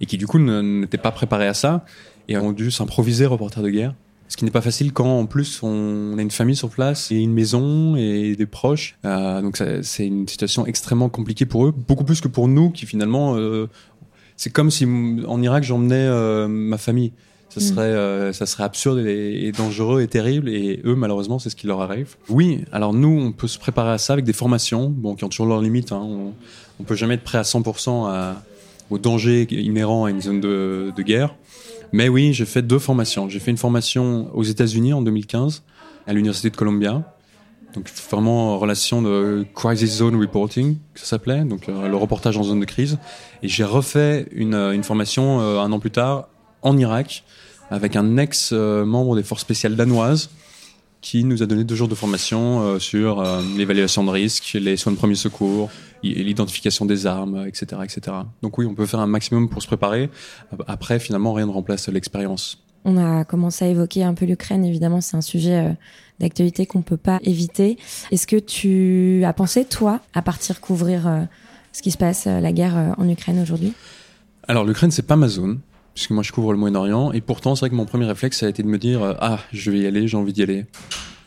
et 0.02 0.06
qui 0.06 0.18
du 0.18 0.28
coup 0.28 0.40
n'étaient 0.40 0.98
pas 0.98 1.12
préparés 1.12 1.48
à 1.48 1.54
ça, 1.54 1.86
et 2.28 2.38
ont 2.38 2.52
dû 2.52 2.72
s'improviser 2.72 3.26
reporters 3.26 3.64
de 3.64 3.70
guerre. 3.70 3.94
Ce 4.28 4.38
qui 4.38 4.46
n'est 4.46 4.52
pas 4.52 4.62
facile 4.62 4.94
quand 4.94 5.20
en 5.20 5.26
plus 5.26 5.62
on 5.62 6.18
a 6.18 6.22
une 6.22 6.32
famille 6.32 6.56
sur 6.56 6.70
place 6.70 7.12
et 7.12 7.18
une 7.18 7.34
maison 7.34 7.98
et 7.98 8.38
des 8.38 8.46
proches. 8.46 8.98
Euh, 9.04 9.42
donc 9.42 9.62
c'est 9.82 10.08
une 10.08 10.26
situation 10.26 10.66
extrêmement 10.66 11.10
compliquée 11.10 11.46
pour 11.46 11.66
eux, 11.66 11.74
beaucoup 11.76 12.06
plus 12.06 12.22
que 12.22 12.30
pour 12.30 12.48
nous 12.48 12.70
qui 12.70 12.86
finalement... 12.86 13.36
Euh, 13.36 13.68
c'est 14.38 14.50
comme 14.50 14.72
si 14.72 14.86
en 14.86 15.42
Irak 15.42 15.64
j'emmenais 15.64 16.08
euh, 16.08 16.48
ma 16.48 16.78
famille. 16.78 17.12
Ça 17.52 17.60
mm. 17.60 17.64
serait, 17.64 17.82
euh, 17.82 18.34
ça 18.34 18.46
serait 18.46 18.64
absurde 18.64 19.00
et, 19.00 19.52
dangereux 19.52 20.02
et 20.02 20.08
terrible. 20.08 20.50
Et 20.50 20.82
eux, 20.86 20.96
malheureusement, 20.96 21.38
c'est 21.38 21.50
ce 21.50 21.56
qui 21.56 21.68
leur 21.68 21.82
arrive. 21.82 22.16
Oui, 22.30 22.64
alors 22.72 22.94
nous, 22.94 23.10
on 23.10 23.32
peut 23.34 23.48
se 23.48 23.60
préparer 23.60 23.92
à 23.92 23.98
ça 23.98 24.14
avec 24.14 24.24
des 24.24 24.34
formations, 24.34 24.90
bon, 24.90 25.16
qui 25.16 25.26
ont 25.26 25.30
toujours 25.30 25.48
leurs 25.48 25.62
limites. 25.62 25.92
Hein. 25.92 26.02
On, 26.02 26.34
on 26.80 26.84
peut 26.84 26.96
jamais 26.96 27.16
être 27.16 27.24
prêt 27.24 27.38
à 27.38 27.44
100% 27.44 28.10
à, 28.10 28.42
au 28.90 28.98
danger 28.98 29.48
inhérent 29.52 30.06
à 30.06 30.12
une 30.12 30.22
zone 30.22 30.40
de, 30.40 30.94
de 30.96 31.04
guerre. 31.04 31.36
Mais 31.92 32.08
oui, 32.08 32.34
j'ai 32.34 32.46
fait 32.46 32.62
deux 32.62 32.80
formations. 32.80 33.28
J'ai 33.28 33.40
fait 33.40 33.52
une 33.52 33.58
formation 33.58 34.30
aux 34.34 34.44
États-Unis 34.44 34.94
en 34.94 35.02
2015 35.02 35.64
à 36.08 36.14
l'université 36.14 36.50
de 36.50 36.56
Columbia. 36.56 37.04
Donc 37.74 37.90
vraiment 38.10 38.54
en 38.54 38.60
relation 38.60 39.02
de 39.02 39.46
crisis 39.56 39.98
zone 39.98 40.20
reporting, 40.20 40.78
ça 40.96 41.06
s'appelait, 41.06 41.46
donc 41.46 41.70
euh, 41.70 41.88
le 41.88 41.96
reportage 41.96 42.38
en 42.38 42.44
zone 42.44 42.60
de 42.60 42.66
crise. 42.66 42.98
Et 43.44 43.48
j'ai 43.48 43.64
refait 43.64 44.28
une, 44.34 44.56
une 44.56 44.84
formation 44.84 45.40
euh, 45.40 45.60
un 45.60 45.72
an 45.72 45.80
plus 45.80 45.92
tard 45.92 46.28
en 46.62 46.78
Irak 46.78 47.24
avec 47.70 47.96
un 47.96 48.18
ex-membre 48.18 49.16
des 49.16 49.24
forces 49.24 49.42
spéciales 49.42 49.76
danoises 49.76 50.30
qui 51.02 51.24
nous 51.24 51.44
a 51.44 51.48
donné 51.48 51.64
deux 51.64 51.76
jours 51.76 51.88
de 51.88 51.96
formation 51.96 52.62
euh, 52.62 52.80
sur 52.80 53.20
euh, 53.20 53.42
l'évaluation 53.58 54.04
de 54.04 54.10
risque, 54.10 54.56
les 54.60 54.78
soins 54.78 54.94
de 54.94 54.98
premier 54.98 55.16
secours, 55.16 55.70
l'identification 56.04 56.86
des 56.86 57.08
armes, 57.08 57.46
etc., 57.48 57.82
etc. 57.84 58.18
Donc 58.42 58.58
oui, 58.58 58.66
on 58.66 58.76
peut 58.76 58.86
faire 58.86 59.00
un 59.00 59.08
maximum 59.08 59.50
pour 59.50 59.62
se 59.62 59.68
préparer. 59.68 60.10
Après, 60.68 61.00
finalement, 61.00 61.34
rien 61.34 61.48
ne 61.48 61.52
remplace 61.52 61.90
l'expérience. 61.90 62.64
On 62.86 62.98
a 62.98 63.26
commencé 63.26 63.66
à 63.66 63.68
évoquer 63.68 64.04
un 64.04 64.14
peu 64.14 64.26
l'Ukraine. 64.26 64.64
Évidemment, 64.64 65.02
c'est 65.02 65.18
un 65.18 65.22
sujet 65.22 65.66
euh, 65.66 65.74
d'actualité 66.20 66.66
qu'on 66.66 66.82
peut 66.82 66.98
pas 66.98 67.20
éviter. 67.24 67.78
Est-ce 68.12 68.28
que 68.28 68.38
tu 68.38 69.24
as 69.26 69.34
pensé, 69.34 69.66
toi, 69.66 70.02
à 70.14 70.22
partir 70.22 70.62
couvrir 70.62 71.28
ce 71.72 71.82
qui 71.82 71.92
se 71.92 71.98
passe, 71.98 72.26
la 72.26 72.52
guerre 72.52 72.94
en 72.98 73.10
Ukraine 73.10 73.40
aujourd'hui? 73.40 73.74
Alors, 74.48 74.66
l'Ukraine, 74.66 74.92
c'est 74.92 75.06
pas 75.06 75.16
ma 75.16 75.28
zone 75.28 75.60
puisque 75.94 76.12
moi 76.12 76.24
je 76.24 76.32
couvre 76.32 76.52
le 76.52 76.58
Moyen-Orient, 76.58 77.12
et 77.12 77.22
pourtant 77.22 77.56
c'est 77.56 77.62
vrai 77.62 77.70
que 77.70 77.76
mon 77.76 77.86
premier 77.86 78.06
réflexe 78.06 78.40
ça 78.40 78.46
a 78.46 78.50
été 78.50 78.64
de 78.64 78.68
me 78.68 78.78
dire 78.78 79.04
euh, 79.04 79.14
ah 79.20 79.40
je 79.52 79.72
vais 79.72 79.80
y 79.80 79.88
aller, 79.88 80.08
j'ai 80.08 80.18
envie 80.18 80.34
d'y 80.34 80.44
aller, 80.44 80.66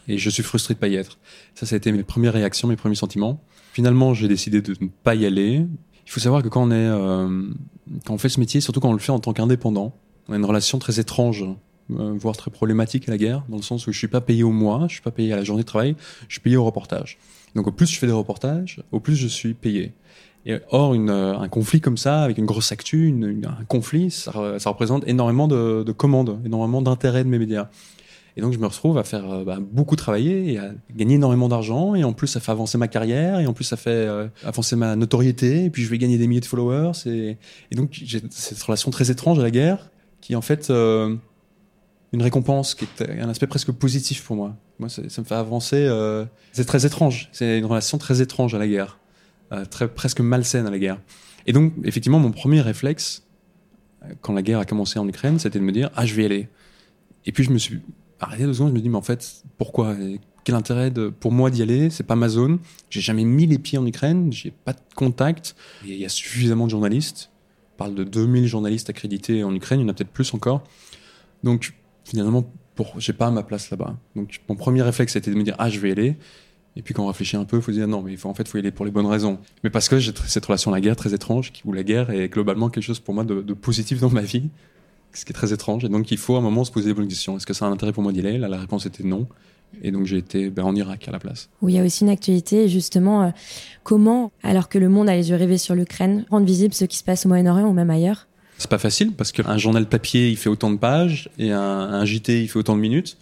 et 0.09 0.19
je 0.19 0.31
suis 0.31 0.43
frustré 0.43 0.75
de 0.75 0.79
pas 0.79 0.89
y 0.89 0.97
être. 0.97 1.19
Ça, 1.55 1.67
ça 1.67 1.75
a 1.75 1.79
été 1.79 1.93
mes 1.93 2.03
premières 2.03 2.33
réactions, 2.33 2.69
mes 2.69 2.77
premiers 2.77 2.95
sentiments. 2.95 3.41
Finalement, 3.73 4.15
j'ai 4.15 4.29
décidé 4.29 4.61
de 4.61 4.75
ne 4.81 4.89
pas 5.03 5.15
y 5.15 5.27
aller. 5.27 5.67
Il 6.07 6.11
faut 6.11 6.21
savoir 6.21 6.43
que 6.43 6.49
quand 6.49 6.63
on 6.63 6.71
est, 6.71 6.75
euh, 6.75 7.49
quand 8.05 8.15
on 8.15 8.19
fait 8.19 8.29
ce 8.29 8.39
métier, 8.39 8.61
surtout 8.61 8.81
quand 8.81 8.91
on 8.91 8.95
le 8.95 8.99
fait 8.99 9.13
en 9.13 9.21
tant 9.21 9.33
qu'indépendant, 9.33 9.95
on 10.29 10.35
a 10.35 10.37
une 10.37 10.45
relation 10.45 10.79
très 10.79 11.01
étrange, 11.01 11.45
euh, 11.91 12.15
voire 12.17 12.37
très 12.37 12.51
problématique 12.51 13.09
à 13.09 13.13
la 13.13 13.19
guerre, 13.19 13.45
dans 13.49 13.57
le 13.57 13.63
sens 13.63 13.87
où 13.87 13.93
je 13.93 13.99
suis 13.99 14.09
pas 14.09 14.21
payé 14.21 14.43
au 14.43 14.53
mois, 14.53 14.87
je 14.89 14.95
suis 14.95 15.03
pas 15.03 15.11
payé 15.11 15.33
à 15.33 15.37
la 15.37 15.45
journée 15.45 15.63
de 15.63 15.67
travail, 15.67 15.97
je 16.29 16.35
suis 16.35 16.41
payé 16.41 16.57
au 16.57 16.65
reportage. 16.65 17.19
Donc 17.55 17.67
au 17.67 17.73
plus 17.73 17.91
je 17.91 17.99
fais 17.99 18.07
des 18.07 18.13
reportages, 18.13 18.83
au 18.91 19.01
plus 19.01 19.17
je 19.17 19.29
suis 19.29 19.55
payé. 19.55 19.93
Et 20.47 20.59
or, 20.71 20.95
une, 20.95 21.11
euh, 21.11 21.39
un 21.39 21.49
conflit 21.49 21.81
comme 21.81 21.97
ça, 21.97 22.23
avec 22.23 22.37
une 22.39 22.47
grosse 22.47 22.71
actu, 22.71 23.07
une, 23.07 23.47
un 23.47 23.65
conflit, 23.65 24.11
ça, 24.11 24.59
ça, 24.59 24.71
représente 24.71 25.07
énormément 25.09 25.49
de, 25.49 25.83
de 25.83 25.93
commandes, 25.93 26.39
énormément 26.45 26.83
d'intérêt 26.83 27.25
de 27.25 27.29
mes 27.29 27.39
médias. 27.39 27.69
Et 28.37 28.41
donc, 28.41 28.53
je 28.53 28.59
me 28.59 28.67
retrouve 28.67 28.99
à 28.99 29.05
faire 29.05 29.31
euh, 29.31 29.45
bah, 29.45 29.59
beaucoup 29.61 29.95
travailler 29.95 30.53
et 30.53 30.59
à 30.59 30.73
gagner 30.95 31.15
énormément 31.15 31.49
d'argent. 31.49 31.95
Et 31.95 32.03
en 32.03 32.13
plus, 32.13 32.27
ça 32.27 32.41
fait 32.41 32.51
avancer 32.51 32.79
ma 32.79 32.89
carrière. 32.89 33.39
Et 33.39 33.47
en 33.47 33.53
plus, 33.53 33.65
ça 33.65 33.77
fait 33.77 33.91
euh, 33.91 34.27
avancer 34.45 34.75
ma 34.75 34.97
notoriété. 34.97 35.65
Et 35.65 35.71
puis, 35.71 35.85
je 35.85 35.91
vais 35.91 35.99
gagner 35.99 36.19
des 36.19 36.27
milliers 36.27 36.41
de 36.41 36.47
followers. 36.47 36.93
Et, 37.07 37.37
et 37.71 37.77
donc, 37.77 37.91
j'ai 37.93 38.21
cette 38.31 38.63
relation 38.63 38.91
très 38.91 39.11
étrange 39.11 39.39
à 39.39 39.43
la 39.43 39.51
guerre 39.51 39.91
qui 40.21 40.33
est 40.33 40.37
en 40.37 40.41
fait 40.41 40.71
euh, 40.71 41.15
une 42.13 42.23
récompense, 42.23 42.75
qui 42.75 42.87
est 42.99 43.21
un 43.21 43.29
aspect 43.29 43.47
presque 43.47 43.71
positif 43.71 44.25
pour 44.25 44.37
moi. 44.37 44.57
Moi, 44.79 44.89
ça, 44.89 45.03
ça 45.09 45.23
me 45.23 45.27
fait 45.27 45.35
avancer. 45.35 45.89
c'est 46.53 46.65
très 46.65 46.87
étrange. 46.87 47.29
C'est 47.31 47.59
une 47.59 47.67
relation 47.67 47.99
très 47.99 48.21
étrange 48.21 48.55
à 48.55 48.59
la 48.59 48.67
guerre. 48.67 48.99
Euh, 49.55 49.65
très, 49.65 49.89
presque 49.89 50.21
malsaine 50.21 50.67
à 50.67 50.71
la 50.71 50.79
guerre. 50.79 50.99
Et 51.47 51.53
donc, 51.53 51.73
effectivement, 51.85 52.19
mon 52.19 52.33
premier 52.33 52.61
réflexe, 52.61 53.25
euh, 54.03 54.15
quand 54.21 54.33
la 54.33 54.43
guerre 54.43 54.59
a 54.59 54.65
commencé 54.65 54.99
en 54.99 55.07
Ukraine, 55.09 55.39
c'était 55.39 55.59
de 55.59 55.65
me 55.65 55.73
dire, 55.73 55.91
ah, 55.95 56.07
je 56.07 56.15
vais 56.15 56.23
y 56.23 56.27
aller. 56.27 56.49
Et 57.27 57.33
puis, 57.33 57.45
je 57.45 57.51
me 57.51 57.59
suis 57.59 57.81
arrêté 58.21 58.45
deux 58.45 58.55
secondes, 58.55 58.71
je 58.71 58.75
me 58.75 58.81
dis, 58.81 58.89
mais 58.89 58.97
en 58.97 59.03
fait, 59.03 59.45
pourquoi? 59.59 59.97
Quel 60.45 60.55
intérêt 60.55 60.93
pour 61.21 61.33
moi 61.33 61.51
d'y 61.51 61.63
aller? 61.63 61.89
C'est 61.89 62.05
pas 62.05 62.17
ma 62.17 62.29
zone. 62.29 62.59
J'ai 62.91 63.01
jamais 63.01 63.25
mis 63.25 63.47
les 63.47 63.59
pieds 63.59 63.79
en 63.79 63.87
Ukraine, 63.87 64.33
j'ai 64.33 64.51
pas 64.51 64.73
de 64.73 64.81
contact. 64.95 65.57
il 65.85 65.95
y 65.95 66.05
a 66.05 66.09
suffisamment 66.11 66.67
de 66.67 66.71
journalistes. 66.71 67.31
On 67.75 67.77
parle 67.79 67.95
de 67.95 68.05
2000 68.05 68.47
journalistes 68.47 68.91
accrédités 68.91 69.43
en 69.43 69.55
Ukraine, 69.55 69.81
il 69.81 69.83
y 69.85 69.87
en 69.87 69.89
a 69.89 69.95
peut-être 69.95 70.13
plus 70.13 70.35
encore. 70.35 70.65
Donc, 71.43 71.75
finalement, 72.05 72.51
pour, 72.75 73.01
j'ai 73.01 73.13
pas 73.13 73.31
ma 73.31 73.43
place 73.43 73.71
là-bas. 73.71 73.97
Donc, 74.17 74.41
mon 74.49 74.57
premier 74.57 74.83
réflexe, 74.83 75.15
c'était 75.15 75.31
de 75.31 75.37
me 75.37 75.43
dire, 75.43 75.55
ah, 75.59 75.71
je 75.71 75.79
vais 75.81 75.89
y 75.89 75.93
aller. 75.93 76.17
Et 76.77 76.83
puis 76.83 76.93
quand 76.93 77.05
on 77.05 77.07
réfléchit 77.07 77.37
un 77.37 77.45
peu, 77.45 77.59
il 77.59 77.63
faut 77.63 77.71
se 77.71 77.77
dire 77.77 77.87
non, 77.87 78.03
mais 78.03 78.17
faut, 78.17 78.29
en 78.29 78.35
fait, 78.35 78.43
il 78.43 78.49
faut 78.49 78.59
y 78.59 78.61
aller 78.61 78.73
pour 78.73 78.85
les 78.85 78.91
bonnes 78.91 79.07
raisons. 79.07 79.39
Mais 79.63 79.71
parce 79.71 79.89
que 79.89 79.99
j'ai 79.99 80.13
cette 80.27 80.45
relation 80.45 80.73
à 80.73 80.75
la 80.75 80.81
guerre 80.81 80.97
très 80.97 81.15
étrange, 81.15 81.53
où 81.65 81.73
la 81.73 81.85
guerre 81.85 82.11
est 82.11 82.29
globalement 82.29 82.69
quelque 82.69 82.85
chose 82.85 82.99
pour 82.99 83.15
moi 83.15 83.25
de, 83.25 83.43
de 83.43 83.55
positif 83.55 84.01
dans 84.01 84.11
ma 84.11 84.23
vie, 84.23 84.49
ce 85.13 85.25
qui 85.25 85.31
est 85.31 85.35
très 85.35 85.53
étrange. 85.53 85.85
Et 85.85 85.89
donc 85.89 86.11
il 86.11 86.19
faut 86.19 86.35
à 86.35 86.39
un 86.39 86.43
moment 86.43 86.65
se 86.65 86.73
poser 86.73 86.89
les 86.89 86.95
bonnes 86.95 87.09
questions. 87.09 87.37
Est-ce 87.37 87.47
que 87.47 87.55
ça 87.55 87.67
a 87.67 87.69
un 87.69 87.73
intérêt 87.73 87.93
pour 87.93 88.03
moi 88.03 88.13
d'y 88.13 88.21
aller? 88.21 88.39
Là, 88.39 88.49
la 88.49 88.59
réponse 88.59 88.87
était 88.87 89.05
non. 89.05 89.29
Et 89.83 89.91
donc 89.91 90.07
j'ai 90.07 90.19
été 90.19 90.51
ben, 90.51 90.65
en 90.65 90.75
Irak 90.75 91.07
à 91.09 91.11
la 91.11 91.19
place. 91.19 91.49
Où 91.63 91.69
il 91.69 91.77
y 91.77 91.79
a 91.79 91.85
aussi 91.85 92.05
une 92.05 92.11
actualité, 92.11 92.69
justement, 92.69 93.25
euh, 93.25 93.31
comment, 93.83 94.33
alors 94.43 94.69
que 94.69 94.79
le 94.79 94.89
monde 94.89 95.09
a 95.09 95.17
les 95.17 95.31
yeux 95.31 95.37
rivés 95.37 95.59
sur 95.59 95.75
l'Ukraine, 95.75 96.27
rendre 96.31 96.47
visible 96.47 96.75
ce 96.75 96.85
qui 96.85 96.97
se 96.97 97.05
passe 97.05 97.27
au 97.27 97.29
Moyen-Orient 97.29 97.69
ou 97.69 97.73
même 97.73 97.91
ailleurs? 97.91 98.27
C'est 98.59 98.71
pas 98.71 98.79
facile 98.79 99.13
parce 99.13 99.33
qu'un 99.33 99.59
journal 99.59 99.89
papier 99.89 100.31
il 100.31 100.37
fait 100.37 100.49
autant 100.49 100.71
de 100.71 100.77
pages 100.77 101.29
et 101.39 101.51
un, 101.51 101.61
un 101.61 102.05
JT 102.05 102.43
il 102.43 102.49
fait 102.49 102.59
autant 102.59 102.77
de 102.77 102.81
minutes. 102.81 103.17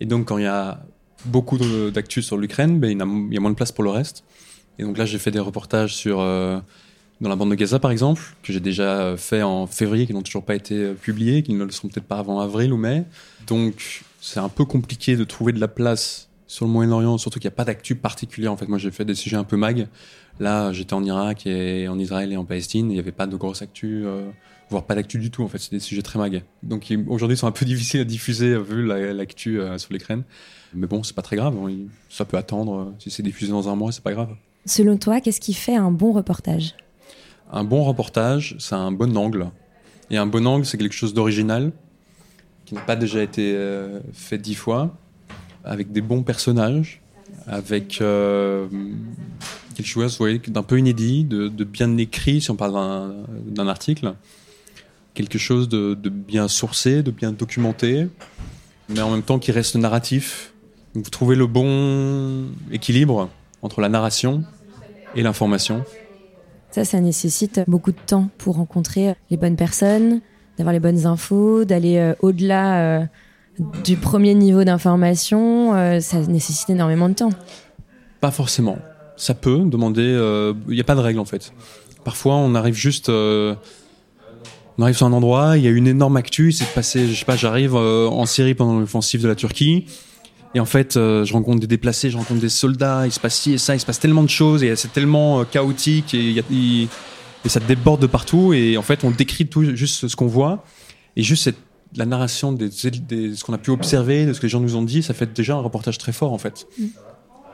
Et 0.00 0.06
donc 0.06 0.28
quand 0.28 0.38
il 0.38 0.44
y 0.44 0.46
a 0.46 0.80
beaucoup 1.24 1.58
d'actu 1.90 2.22
sur 2.22 2.36
l'Ukraine, 2.36 2.78
ben, 2.80 2.90
il, 2.90 2.98
y 3.34 3.36
a 3.36 3.40
moins 3.40 3.50
de 3.50 3.56
place 3.56 3.72
pour 3.72 3.84
le 3.84 3.90
reste. 3.90 4.24
Et 4.78 4.84
donc 4.84 4.96
là, 4.96 5.04
j'ai 5.04 5.18
fait 5.18 5.30
des 5.30 5.40
reportages 5.40 5.94
sur 5.94 6.20
euh, 6.20 6.58
dans 7.20 7.28
la 7.28 7.36
bande 7.36 7.50
de 7.50 7.54
Gaza, 7.56 7.78
par 7.78 7.90
exemple, 7.90 8.22
que 8.42 8.52
j'ai 8.52 8.60
déjà 8.60 9.16
fait 9.16 9.42
en 9.42 9.66
février, 9.66 10.06
qui 10.06 10.14
n'ont 10.14 10.22
toujours 10.22 10.44
pas 10.44 10.54
été 10.54 10.74
euh, 10.74 10.94
publiés, 10.94 11.42
qui 11.42 11.52
ne 11.52 11.64
le 11.64 11.70
seront 11.70 11.88
peut-être 11.88 12.06
pas 12.06 12.18
avant 12.18 12.40
avril 12.40 12.72
ou 12.72 12.76
mai. 12.76 13.04
Donc 13.46 14.04
c'est 14.20 14.40
un 14.40 14.48
peu 14.48 14.64
compliqué 14.64 15.16
de 15.16 15.24
trouver 15.24 15.52
de 15.52 15.60
la 15.60 15.68
place 15.68 16.28
sur 16.46 16.66
le 16.66 16.72
Moyen-Orient, 16.72 17.18
surtout 17.18 17.38
qu'il 17.38 17.48
n'y 17.48 17.54
a 17.54 17.56
pas 17.56 17.64
d'actu 17.64 17.94
particulière. 17.94 18.52
En 18.52 18.56
fait, 18.56 18.68
moi, 18.68 18.78
j'ai 18.78 18.90
fait 18.90 19.04
des 19.04 19.14
sujets 19.14 19.36
un 19.36 19.44
peu 19.44 19.56
mag. 19.56 19.88
Là, 20.40 20.72
j'étais 20.72 20.94
en 20.94 21.04
Irak 21.04 21.46
et 21.46 21.88
en 21.88 21.98
Israël 21.98 22.32
et 22.32 22.36
en 22.36 22.44
Palestine. 22.44 22.90
Il 22.90 22.94
n'y 22.94 23.00
avait 23.00 23.12
pas 23.12 23.26
de 23.26 23.36
grosse 23.36 23.62
actu. 23.62 24.06
Euh, 24.06 24.30
voire 24.70 24.84
pas 24.84 24.94
d'actu 24.94 25.18
du 25.18 25.30
tout. 25.30 25.42
En 25.42 25.48
fait, 25.48 25.58
c'est 25.58 25.70
des 25.70 25.80
sujets 25.80 26.02
très 26.02 26.18
mag. 26.18 26.42
Donc 26.62 26.92
aujourd'hui, 27.08 27.36
ils 27.36 27.38
sont 27.38 27.46
un 27.46 27.52
peu 27.52 27.64
difficiles 27.66 28.00
à 28.00 28.04
diffuser 28.04 28.58
vu 28.58 28.86
l'actu 28.86 29.60
sur 29.76 29.92
l'écran. 29.92 30.20
Mais 30.74 30.86
bon, 30.86 31.02
c'est 31.02 31.14
pas 31.14 31.22
très 31.22 31.36
grave. 31.36 31.56
Hein. 31.56 31.86
Ça 32.10 32.24
peut 32.24 32.36
attendre. 32.36 32.92
Si 32.98 33.10
c'est 33.10 33.22
diffusé 33.22 33.52
dans 33.52 33.68
un 33.68 33.76
mois, 33.76 33.92
c'est 33.92 34.02
pas 34.02 34.12
grave. 34.12 34.34
Selon 34.66 34.98
toi, 34.98 35.20
qu'est-ce 35.20 35.40
qui 35.40 35.54
fait 35.54 35.76
un 35.76 35.90
bon 35.90 36.12
reportage? 36.12 36.74
Un 37.50 37.64
bon 37.64 37.84
reportage, 37.84 38.56
c'est 38.58 38.74
un 38.74 38.92
bon 38.92 39.16
angle. 39.16 39.50
Et 40.10 40.16
un 40.16 40.26
bon 40.26 40.46
angle, 40.46 40.66
c'est 40.66 40.78
quelque 40.78 40.94
chose 40.94 41.14
d'original, 41.14 41.72
qui 42.64 42.74
n'a 42.74 42.80
pas 42.82 42.96
déjà 42.96 43.22
été 43.22 43.54
euh, 43.54 44.00
fait 44.12 44.38
dix 44.38 44.54
fois, 44.54 44.94
avec 45.64 45.92
des 45.92 46.00
bons 46.00 46.22
personnages, 46.22 47.00
avec 47.46 48.00
euh, 48.00 48.66
quelque 49.74 49.86
chose 49.86 50.18
d'un 50.48 50.62
peu 50.62 50.78
inédit, 50.78 51.24
de, 51.24 51.64
bien 51.64 51.96
écrit, 51.96 52.40
si 52.40 52.50
on 52.50 52.56
parle 52.56 53.24
d'un 53.46 53.68
article, 53.68 54.14
quelque 55.18 55.36
chose 55.36 55.68
de, 55.68 55.94
de, 55.94 56.10
bien 56.10 56.46
sourcé, 56.46 57.02
de 57.02 57.10
bien 57.10 57.32
documenté, 57.32 58.06
mais 58.88 59.00
en 59.00 59.10
même 59.10 59.22
temps 59.22 59.40
qui 59.40 59.50
reste 59.50 59.74
narratif, 59.74 60.52
vous 60.94 61.10
trouvez 61.10 61.34
le 61.34 61.48
bon 61.48 62.46
équilibre 62.70 63.28
entre 63.60 63.80
la 63.80 63.88
narration 63.88 64.44
et 65.16 65.24
l'information. 65.24 65.82
Ça, 66.70 66.84
ça 66.84 67.00
nécessite 67.00 67.62
beaucoup 67.66 67.90
de 67.90 67.98
temps 67.98 68.30
pour 68.38 68.54
rencontrer 68.54 69.16
les 69.28 69.36
bonnes 69.36 69.56
personnes, 69.56 70.20
d'avoir 70.56 70.72
les 70.72 70.78
bonnes 70.78 71.04
infos, 71.04 71.64
d'aller 71.64 71.96
euh, 71.96 72.14
au-delà 72.20 72.80
euh, 72.80 73.04
du 73.82 73.96
premier 73.96 74.34
niveau 74.34 74.62
d'information. 74.62 75.74
Euh, 75.74 75.98
ça 75.98 76.20
nécessite 76.20 76.70
énormément 76.70 77.08
de 77.08 77.14
temps. 77.14 77.32
Pas 78.20 78.30
forcément. 78.30 78.78
Ça 79.16 79.34
peut 79.34 79.64
demander. 79.64 80.04
Il 80.68 80.74
n'y 80.74 80.80
a 80.80 80.84
pas 80.84 80.94
de 80.94 81.00
règle 81.00 81.18
en 81.18 81.24
fait. 81.24 81.52
Parfois, 82.04 82.36
on 82.36 82.54
arrive 82.54 82.74
juste 82.74 83.10
on 84.78 84.82
arrive 84.82 84.96
sur 84.96 85.06
un 85.06 85.12
endroit, 85.12 85.58
il 85.58 85.64
y 85.64 85.66
a 85.66 85.70
une 85.70 85.88
énorme 85.88 86.16
actu, 86.16 86.52
c'est 86.52 86.72
passé, 86.72 87.08
je 87.08 87.18
sais 87.18 87.24
pas, 87.24 87.36
j'arrive 87.36 87.74
en 87.74 88.24
Syrie 88.26 88.54
pendant 88.54 88.78
l'offensive 88.78 89.20
de 89.22 89.28
la 89.28 89.34
Turquie, 89.34 89.86
et 90.54 90.60
en 90.60 90.64
fait, 90.64 90.96
euh, 90.96 91.24
je 91.24 91.32
rencontre 91.32 91.60
des 91.60 91.66
déplacés, 91.66 92.10
je 92.10 92.16
rencontre 92.16 92.40
des 92.40 92.48
soldats, 92.48 93.06
il 93.06 93.12
se 93.12 93.20
passe 93.20 93.36
ci 93.36 93.52
et 93.52 93.58
ça, 93.58 93.74
il 93.74 93.80
se 93.80 93.86
passe 93.86 94.00
tellement 94.00 94.22
de 94.22 94.30
choses 94.30 94.62
et 94.62 94.74
c'est 94.76 94.92
tellement 94.92 95.40
euh, 95.40 95.44
chaotique 95.44 96.14
et, 96.14 96.42
y 96.50 96.88
et, 97.44 97.48
ça 97.48 97.60
déborde 97.60 98.00
de 98.00 98.06
partout. 98.06 98.52
Et 98.52 98.76
en 98.76 98.82
fait, 98.82 99.04
on 99.04 99.10
décrit 99.10 99.46
tout 99.46 99.64
juste 99.76 100.08
ce 100.08 100.16
qu'on 100.16 100.26
voit 100.26 100.64
et 101.16 101.22
juste 101.22 101.44
cette, 101.44 101.58
la 101.96 102.06
narration 102.06 102.52
des 102.52 102.70
ce 102.70 103.44
qu'on 103.44 103.52
a 103.52 103.58
pu 103.58 103.70
observer, 103.70 104.26
de 104.26 104.32
ce 104.32 104.40
que 104.40 104.46
les 104.46 104.50
gens 104.50 104.60
nous 104.60 104.76
ont 104.76 104.82
dit, 104.82 105.02
ça 105.02 105.14
fait 105.14 105.32
déjà 105.32 105.54
un 105.54 105.60
reportage 105.60 105.98
très 105.98 106.12
fort 106.12 106.32
en 106.32 106.38
fait. 106.38 106.66
Mm. 106.78 106.86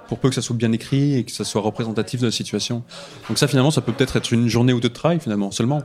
Pour 0.08 0.18
peu 0.18 0.28
que 0.28 0.34
ça 0.34 0.42
soit 0.42 0.56
bien 0.56 0.70
écrit 0.72 1.14
et 1.14 1.24
que 1.24 1.32
ça 1.32 1.44
soit 1.44 1.62
représentatif 1.62 2.20
de 2.20 2.26
la 2.26 2.32
situation. 2.32 2.84
Donc 3.28 3.38
ça, 3.38 3.48
finalement, 3.48 3.70
ça 3.70 3.80
peut 3.80 3.92
peut-être 3.92 4.16
être 4.16 4.32
une 4.32 4.48
journée 4.48 4.72
ou 4.72 4.80
deux 4.80 4.90
de 4.90 4.94
travail 4.94 5.18
finalement 5.18 5.50
seulement. 5.50 5.82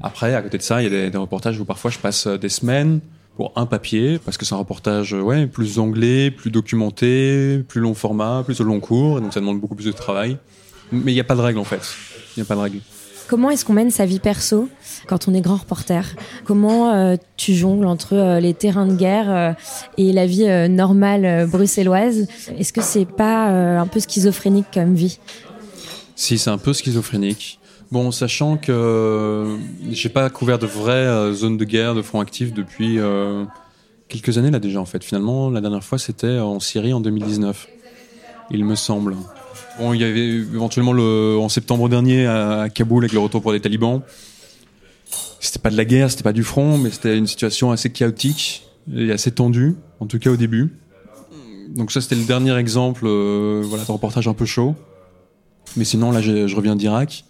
Après, 0.00 0.34
à 0.34 0.42
côté 0.42 0.58
de 0.58 0.62
ça, 0.62 0.80
il 0.80 0.84
y 0.84 0.86
a 0.86 0.90
des, 0.90 1.10
des 1.10 1.18
reportages 1.18 1.58
où 1.60 1.64
parfois 1.64 1.90
je 1.90 1.98
passe 1.98 2.26
euh, 2.26 2.38
des 2.38 2.48
semaines 2.48 3.00
pour 3.36 3.52
un 3.54 3.66
papier, 3.66 4.18
parce 4.18 4.36
que 4.36 4.44
c'est 4.44 4.54
un 4.54 4.58
reportage 4.58 5.12
ouais, 5.12 5.46
plus 5.46 5.78
anglais, 5.78 6.30
plus 6.30 6.50
documenté, 6.50 7.64
plus 7.68 7.80
long 7.80 7.94
format, 7.94 8.42
plus 8.44 8.60
au 8.60 8.64
long 8.64 8.80
cours, 8.80 9.20
donc 9.20 9.32
ça 9.32 9.38
demande 9.40 9.60
beaucoup 9.60 9.76
plus 9.76 9.86
de 9.86 9.92
travail. 9.92 10.38
Mais 10.90 11.12
il 11.12 11.14
n'y 11.14 11.20
a 11.20 11.24
pas 11.24 11.36
de 11.36 11.40
règle 11.40 11.58
en 11.58 11.64
fait. 11.64 11.82
Il 12.36 12.40
n'y 12.40 12.42
a 12.42 12.46
pas 12.46 12.56
de 12.56 12.60
règle. 12.60 12.78
Comment 13.28 13.50
est-ce 13.50 13.66
qu'on 13.66 13.74
mène 13.74 13.90
sa 13.90 14.06
vie 14.06 14.20
perso 14.20 14.70
quand 15.06 15.28
on 15.28 15.34
est 15.34 15.42
grand 15.42 15.56
reporter? 15.56 16.16
Comment 16.46 16.94
euh, 16.94 17.16
tu 17.36 17.54
jongles 17.54 17.86
entre 17.86 18.14
euh, 18.14 18.40
les 18.40 18.54
terrains 18.54 18.86
de 18.86 18.94
guerre 18.94 19.30
euh, 19.30 19.52
et 19.98 20.12
la 20.14 20.26
vie 20.26 20.48
normale 20.70 21.46
bruxelloise? 21.46 22.26
Est-ce 22.58 22.72
que 22.72 22.80
c'est 22.80 23.04
pas 23.04 23.48
un 23.78 23.86
peu 23.86 24.00
schizophrénique 24.00 24.66
comme 24.72 24.94
vie? 24.94 25.18
Si, 26.16 26.38
c'est 26.38 26.48
un 26.48 26.56
peu 26.56 26.72
schizophrénique. 26.72 27.60
Bon, 27.90 28.10
sachant 28.10 28.58
que 28.58 28.70
euh, 28.70 29.56
j'ai 29.90 30.10
pas 30.10 30.28
couvert 30.28 30.58
de 30.58 30.66
vraies 30.66 30.92
euh, 30.92 31.32
zones 31.32 31.56
de 31.56 31.64
guerre, 31.64 31.94
de 31.94 32.02
front 32.02 32.20
actif 32.20 32.52
depuis 32.52 32.98
euh, 32.98 33.44
quelques 34.08 34.36
années 34.36 34.50
là 34.50 34.58
déjà 34.58 34.78
en 34.78 34.84
fait. 34.84 35.02
Finalement, 35.02 35.48
la 35.48 35.62
dernière 35.62 35.82
fois 35.82 35.98
c'était 35.98 36.38
en 36.38 36.60
Syrie 36.60 36.92
en 36.92 37.00
2019, 37.00 37.66
il 38.50 38.64
me 38.66 38.74
semble. 38.74 39.16
Bon, 39.78 39.94
il 39.94 40.02
y 40.02 40.04
avait 40.04 40.26
éventuellement 40.26 40.92
le 40.92 41.38
en 41.38 41.48
septembre 41.48 41.88
dernier 41.88 42.26
à 42.26 42.68
Kaboul 42.68 43.04
avec 43.04 43.12
le 43.14 43.20
retour 43.20 43.40
pour 43.40 43.52
les 43.52 43.60
talibans. 43.60 44.02
C'était 45.40 45.60
pas 45.60 45.70
de 45.70 45.76
la 45.76 45.86
guerre, 45.86 46.10
c'était 46.10 46.24
pas 46.24 46.34
du 46.34 46.42
front, 46.42 46.76
mais 46.76 46.90
c'était 46.90 47.16
une 47.16 47.26
situation 47.26 47.70
assez 47.70 47.90
chaotique 47.90 48.68
et 48.94 49.12
assez 49.12 49.30
tendue, 49.30 49.76
en 50.00 50.06
tout 50.06 50.18
cas 50.18 50.30
au 50.30 50.36
début. 50.36 50.74
Donc 51.70 51.90
ça 51.90 52.02
c'était 52.02 52.16
le 52.16 52.24
dernier 52.24 52.54
exemple, 52.58 53.06
voilà, 53.06 53.84
de 53.84 53.92
reportage 53.92 54.28
un 54.28 54.34
peu 54.34 54.44
chaud. 54.44 54.74
Mais 55.78 55.84
sinon 55.84 56.10
là 56.10 56.20
je 56.20 56.54
reviens 56.54 56.76
d'Irak 56.76 57.24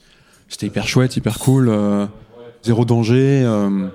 c'était 0.48 0.66
hyper 0.66 0.88
chouette, 0.88 1.16
hyper 1.16 1.38
cool, 1.38 1.68
euh, 1.68 2.06
zéro 2.62 2.84
danger. 2.84 3.42
Euh, 3.44 3.88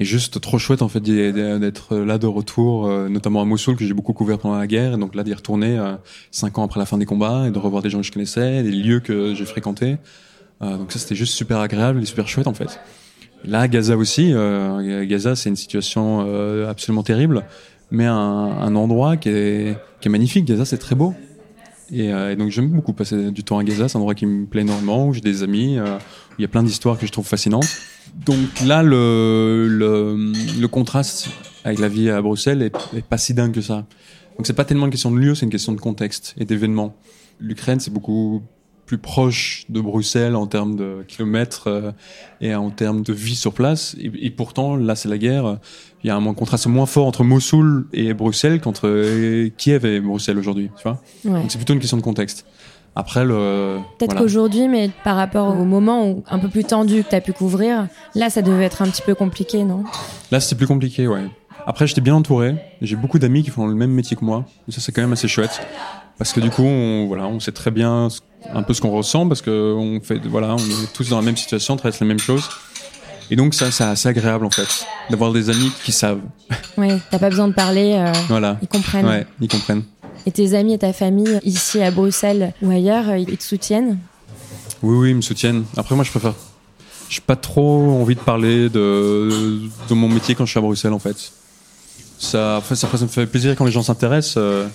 et 0.00 0.04
juste 0.04 0.40
trop 0.40 0.58
chouette 0.58 0.80
en 0.82 0.88
fait 0.88 1.00
d'être 1.00 1.96
là 1.96 2.18
de 2.18 2.26
retour, 2.28 2.86
euh, 2.86 3.08
notamment 3.08 3.42
à 3.42 3.44
Mossoul 3.44 3.74
que 3.74 3.84
j'ai 3.84 3.94
beaucoup 3.94 4.12
couvert 4.12 4.38
pendant 4.38 4.56
la 4.56 4.68
guerre, 4.68 4.94
et 4.94 4.96
donc 4.96 5.16
là 5.16 5.24
d'y 5.24 5.34
retourner 5.34 5.76
cinq 6.30 6.56
ans 6.58 6.64
après 6.64 6.78
la 6.78 6.86
fin 6.86 6.98
des 6.98 7.04
combats 7.04 7.48
et 7.48 7.50
de 7.50 7.58
revoir 7.58 7.82
des 7.82 7.90
gens 7.90 7.98
que 7.98 8.06
je 8.06 8.12
connaissais, 8.12 8.62
des 8.62 8.70
lieux 8.70 9.00
que 9.00 9.34
j'ai 9.34 9.44
fréquentés. 9.44 9.96
donc 10.60 10.92
ça 10.92 11.00
c'était 11.00 11.16
juste 11.16 11.34
super 11.34 11.58
agréable 11.58 12.00
et 12.00 12.04
super 12.04 12.28
chouette 12.28 12.46
en 12.46 12.54
fait. 12.54 12.78
Là 13.44 13.66
Gaza 13.66 13.96
aussi, 13.96 14.32
Gaza 15.08 15.34
c'est 15.34 15.48
une 15.48 15.56
situation 15.56 16.20
absolument 16.68 17.02
terrible, 17.02 17.42
mais 17.90 18.06
un, 18.06 18.14
un 18.14 18.76
endroit 18.76 19.16
qui 19.16 19.30
est, 19.30 19.76
qui 20.00 20.06
est 20.06 20.12
magnifique. 20.12 20.44
Gaza 20.44 20.64
c'est 20.64 20.78
très 20.78 20.94
beau. 20.94 21.12
Euh, 21.92 22.32
et, 22.32 22.36
donc 22.36 22.50
j'aime 22.50 22.68
beaucoup 22.68 22.92
passer 22.92 23.30
du 23.30 23.44
temps 23.44 23.58
à 23.58 23.64
Gaza, 23.64 23.88
c'est 23.88 23.96
un 23.96 24.00
endroit 24.00 24.14
qui 24.14 24.26
me 24.26 24.46
plaît 24.46 24.62
énormément, 24.62 25.08
où 25.08 25.14
j'ai 25.14 25.20
des 25.20 25.42
amis, 25.42 25.78
euh, 25.78 25.96
où 25.96 26.34
il 26.38 26.42
y 26.42 26.44
a 26.44 26.48
plein 26.48 26.62
d'histoires 26.62 26.98
que 26.98 27.06
je 27.06 27.12
trouve 27.12 27.26
fascinantes. 27.26 27.68
Donc 28.26 28.60
là, 28.66 28.82
le, 28.82 29.68
le, 29.68 30.32
le, 30.58 30.68
contraste 30.68 31.28
avec 31.64 31.78
la 31.78 31.88
vie 31.88 32.10
à 32.10 32.20
Bruxelles 32.22 32.62
est, 32.62 33.02
pas 33.02 33.18
si 33.18 33.34
dingue 33.34 33.52
que 33.52 33.60
ça. 33.60 33.86
Donc 34.36 34.46
c'est 34.46 34.54
pas 34.54 34.64
tellement 34.64 34.86
une 34.86 34.90
question 34.90 35.10
de 35.10 35.18
lieu, 35.18 35.34
c'est 35.34 35.44
une 35.44 35.52
question 35.52 35.72
de 35.72 35.80
contexte 35.80 36.34
et 36.38 36.44
d'événements. 36.44 36.96
L'Ukraine, 37.40 37.80
c'est 37.80 37.92
beaucoup 37.92 38.42
plus 38.88 38.98
proche 38.98 39.66
de 39.68 39.80
Bruxelles 39.82 40.34
en 40.34 40.46
termes 40.46 40.74
de 40.74 41.04
kilomètres 41.06 41.66
euh, 41.66 41.92
et 42.40 42.54
en 42.54 42.70
termes 42.70 43.02
de 43.02 43.12
vie 43.12 43.36
sur 43.36 43.52
place. 43.52 43.94
Et, 44.00 44.30
pourtant, 44.30 44.76
là, 44.76 44.96
c'est 44.96 45.10
la 45.10 45.18
guerre. 45.18 45.58
Il 46.02 46.06
y 46.06 46.10
a 46.10 46.16
un 46.16 46.34
contraste 46.34 46.66
moins 46.66 46.86
fort 46.86 47.06
entre 47.06 47.22
Mossoul 47.22 47.86
et 47.92 48.14
Bruxelles 48.14 48.60
qu'entre 48.60 48.88
euh, 48.88 49.50
Kiev 49.58 49.84
et 49.84 50.00
Bruxelles 50.00 50.38
aujourd'hui. 50.38 50.70
Tu 50.76 50.82
vois? 50.82 51.02
Donc 51.24 51.50
c'est 51.50 51.58
plutôt 51.58 51.74
une 51.74 51.80
question 51.80 51.98
de 51.98 52.02
contexte. 52.02 52.46
Après, 52.96 53.24
le. 53.24 53.78
Peut-être 53.98 54.16
qu'aujourd'hui, 54.16 54.66
mais 54.66 54.90
par 55.04 55.16
rapport 55.16 55.56
au 55.56 55.64
moment 55.64 56.08
où, 56.08 56.24
un 56.28 56.38
peu 56.38 56.48
plus 56.48 56.64
tendu 56.64 57.04
que 57.04 57.10
tu 57.10 57.14
as 57.14 57.20
pu 57.20 57.32
couvrir, 57.32 57.86
là, 58.14 58.30
ça 58.30 58.42
devait 58.42 58.64
être 58.64 58.82
un 58.82 58.88
petit 58.88 59.02
peu 59.02 59.14
compliqué, 59.14 59.62
non? 59.64 59.84
Là, 60.32 60.40
c'était 60.40 60.56
plus 60.56 60.66
compliqué, 60.66 61.06
ouais. 61.06 61.26
Après, 61.66 61.86
j'étais 61.86 62.00
bien 62.00 62.14
entouré. 62.14 62.56
J'ai 62.80 62.96
beaucoup 62.96 63.18
d'amis 63.18 63.42
qui 63.42 63.50
font 63.50 63.66
le 63.66 63.74
même 63.74 63.90
métier 63.90 64.16
que 64.16 64.24
moi. 64.24 64.46
Et 64.66 64.72
ça, 64.72 64.80
c'est 64.80 64.90
quand 64.90 65.02
même 65.02 65.12
assez 65.12 65.28
chouette. 65.28 65.60
Parce 66.18 66.32
que 66.32 66.40
du 66.40 66.50
coup, 66.50 66.64
on, 66.64 67.06
voilà, 67.06 67.26
on 67.26 67.40
sait 67.40 67.52
très 67.52 67.70
bien 67.70 68.08
un 68.52 68.62
peu 68.62 68.74
ce 68.74 68.80
qu'on 68.80 68.90
ressent 68.90 69.28
parce 69.28 69.40
que 69.40 69.74
on 69.74 70.00
fait, 70.00 70.20
voilà, 70.26 70.54
on 70.54 70.58
est 70.58 70.92
tous 70.92 71.08
dans 71.08 71.16
la 71.16 71.22
même 71.22 71.36
situation, 71.36 71.74
on 71.74 71.76
traverse 71.76 72.00
les 72.00 72.06
mêmes 72.06 72.18
choses. 72.18 72.48
Et 73.30 73.36
donc 73.36 73.54
ça, 73.54 73.70
c'est 73.70 73.84
assez 73.84 74.08
agréable 74.08 74.44
en 74.44 74.50
fait, 74.50 74.86
d'avoir 75.10 75.32
des 75.32 75.50
amis 75.50 75.70
qui 75.84 75.92
savent. 75.92 76.20
Oui, 76.76 76.88
t'as 77.10 77.18
pas 77.18 77.30
besoin 77.30 77.48
de 77.48 77.52
parler. 77.52 77.94
Euh, 77.94 78.12
voilà. 78.28 78.58
Ils 78.62 78.68
comprennent. 78.68 79.06
Ouais, 79.06 79.26
ils 79.40 79.48
comprennent. 79.48 79.84
Et 80.26 80.32
tes 80.32 80.54
amis 80.54 80.74
et 80.74 80.78
ta 80.78 80.92
famille 80.92 81.38
ici 81.44 81.80
à 81.82 81.90
Bruxelles 81.90 82.52
ou 82.62 82.70
ailleurs, 82.70 83.08
euh, 83.10 83.18
ils 83.18 83.36
te 83.36 83.44
soutiennent? 83.44 83.98
Oui, 84.82 84.96
oui, 84.96 85.10
ils 85.10 85.16
me 85.16 85.20
soutiennent. 85.20 85.64
Après, 85.76 85.94
moi, 85.94 86.04
je 86.04 86.10
préfère. 86.10 86.34
J'ai 87.08 87.20
pas 87.20 87.36
trop 87.36 88.00
envie 88.00 88.14
de 88.16 88.20
parler 88.20 88.68
de, 88.68 89.60
de 89.88 89.94
mon 89.94 90.08
métier 90.08 90.34
quand 90.34 90.44
je 90.44 90.50
suis 90.50 90.58
à 90.58 90.62
Bruxelles 90.62 90.92
en 90.92 90.98
fait. 90.98 91.32
Ça, 92.18 92.60
ça, 92.66 92.76
ça 92.76 92.88
me 93.00 93.06
fait 93.06 93.26
plaisir 93.26 93.54
quand 93.56 93.64
les 93.64 93.70
gens 93.72 93.82
s'intéressent. 93.82 94.34
Euh, 94.36 94.66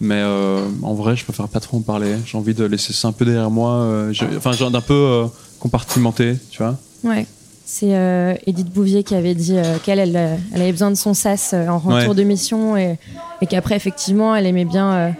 Mais 0.00 0.20
euh, 0.20 0.66
en 0.82 0.94
vrai, 0.94 1.16
je 1.16 1.24
préfère 1.24 1.48
pas 1.48 1.60
trop 1.60 1.76
en 1.78 1.80
parler. 1.80 2.16
J'ai 2.26 2.36
envie 2.36 2.54
de 2.54 2.64
laisser 2.64 2.92
ça 2.92 3.08
un 3.08 3.12
peu 3.12 3.24
derrière 3.24 3.50
moi. 3.50 3.72
euh, 3.74 4.12
enfin, 4.36 4.52
genre 4.52 4.70
d'un 4.70 4.80
peu 4.80 4.92
euh, 4.94 5.26
compartimenté, 5.60 6.36
tu 6.50 6.62
vois. 6.62 6.76
Ouais. 7.04 7.26
C'est 7.64 7.94
euh, 7.96 8.34
Edith 8.46 8.68
Bouvier 8.70 9.04
qui 9.04 9.14
avait 9.14 9.34
dit 9.34 9.56
euh, 9.56 9.78
qu'elle 9.82 9.98
elle, 9.98 10.38
elle 10.52 10.60
avait 10.60 10.72
besoin 10.72 10.90
de 10.90 10.96
son 10.96 11.14
sas 11.14 11.52
euh, 11.54 11.66
en 11.68 11.78
retour 11.78 12.10
Ouais. 12.10 12.14
de 12.14 12.22
mission 12.24 12.76
et, 12.76 12.98
et 13.40 13.46
qu'après, 13.46 13.76
effectivement, 13.76 14.34
elle 14.36 14.46
aimait 14.46 14.64
bien 14.66 15.14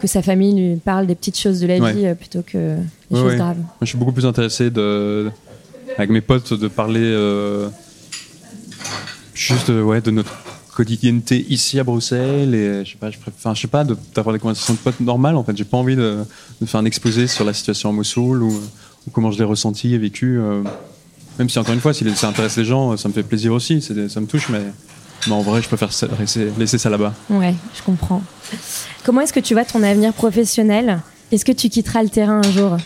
que 0.00 0.06
sa 0.06 0.20
famille 0.20 0.54
lui 0.54 0.76
parle 0.76 1.06
des 1.06 1.14
petites 1.14 1.38
choses 1.38 1.60
de 1.60 1.66
la 1.66 1.78
Ouais. 1.78 1.92
vie 1.94 2.14
plutôt 2.14 2.42
que 2.42 2.76
des 3.10 3.16
choses 3.16 3.34
graves. 3.36 3.56
Moi, 3.56 3.66
je 3.82 3.86
suis 3.86 3.96
beaucoup 3.98 4.12
plus 4.12 4.26
intéressé 4.26 4.70
de, 4.70 5.30
avec 5.96 6.10
mes 6.10 6.20
potes 6.20 6.52
de 6.52 6.68
parler 6.68 7.14
juste 9.34 9.68
ouais, 9.68 10.00
de 10.00 10.10
notre 10.10 10.32
quotidienneté 10.76 11.46
ici 11.48 11.80
à 11.80 11.84
Bruxelles 11.84 12.54
et 12.54 12.84
je 12.84 12.90
sais 12.90 12.98
pas, 12.98 13.10
je 13.10 13.18
préfère, 13.18 13.54
je 13.54 13.60
sais 13.62 13.66
pas, 13.66 13.82
d'avoir 14.14 14.34
des 14.34 14.38
conversations 14.38 14.74
de 14.74 14.78
potes 14.78 15.00
normales 15.00 15.36
en 15.36 15.42
fait. 15.42 15.56
J'ai 15.56 15.64
pas 15.64 15.78
envie 15.78 15.96
de, 15.96 16.18
de 16.60 16.66
faire 16.66 16.80
un 16.80 16.84
exposé 16.84 17.26
sur 17.26 17.46
la 17.46 17.54
situation 17.54 17.88
à 17.88 17.92
Mossoul 17.92 18.42
ou, 18.42 18.50
ou 18.50 19.10
comment 19.10 19.30
je 19.30 19.38
l'ai 19.38 19.44
ressenti 19.44 19.94
et 19.94 19.98
vécu. 19.98 20.38
euh, 20.38 20.62
même 21.38 21.48
si 21.48 21.58
encore 21.58 21.74
une 21.74 21.80
fois, 21.80 21.94
si 21.94 22.04
ça 22.14 22.28
intéresse 22.28 22.56
les 22.56 22.64
gens, 22.64 22.96
ça 22.96 23.08
me 23.08 23.14
fait 23.14 23.22
plaisir 23.22 23.52
aussi, 23.54 23.80
ça 23.82 24.20
me 24.20 24.26
touche, 24.26 24.48
mais, 24.50 24.62
mais 25.26 25.32
en 25.32 25.42
vrai, 25.42 25.62
je 25.62 25.68
préfère 25.68 25.90
laisser, 26.18 26.48
laisser 26.58 26.78
ça 26.78 26.90
là-bas. 26.90 27.14
Ouais, 27.30 27.54
je 27.74 27.82
comprends. 27.82 28.22
Comment 29.04 29.22
est-ce 29.22 29.32
que 29.32 29.40
tu 29.40 29.54
vois 29.54 29.64
ton 29.64 29.82
avenir 29.82 30.12
professionnel? 30.12 31.00
Est-ce 31.32 31.44
que 31.44 31.52
tu 31.52 31.68
quitteras 31.68 32.02
le 32.02 32.08
terrain 32.10 32.40
un 32.44 32.50
jour? 32.50 32.76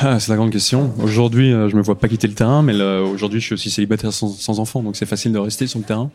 Ah, 0.00 0.18
c'est 0.20 0.30
la 0.30 0.36
grande 0.36 0.50
question. 0.50 0.92
Aujourd'hui, 1.02 1.52
euh, 1.52 1.68
je 1.68 1.76
me 1.76 1.82
vois 1.82 1.98
pas 1.98 2.08
quitter 2.08 2.26
le 2.28 2.34
terrain, 2.34 2.62
mais 2.62 2.74
aujourd'hui, 2.82 3.40
je 3.40 3.46
suis 3.46 3.54
aussi 3.54 3.70
célibataire 3.70 4.12
sans, 4.12 4.28
sans 4.28 4.58
enfant, 4.60 4.82
donc 4.82 4.96
c'est 4.96 5.06
facile 5.06 5.32
de 5.32 5.38
rester 5.38 5.66
sur 5.66 5.78
le 5.78 5.84
terrain. 5.84 6.10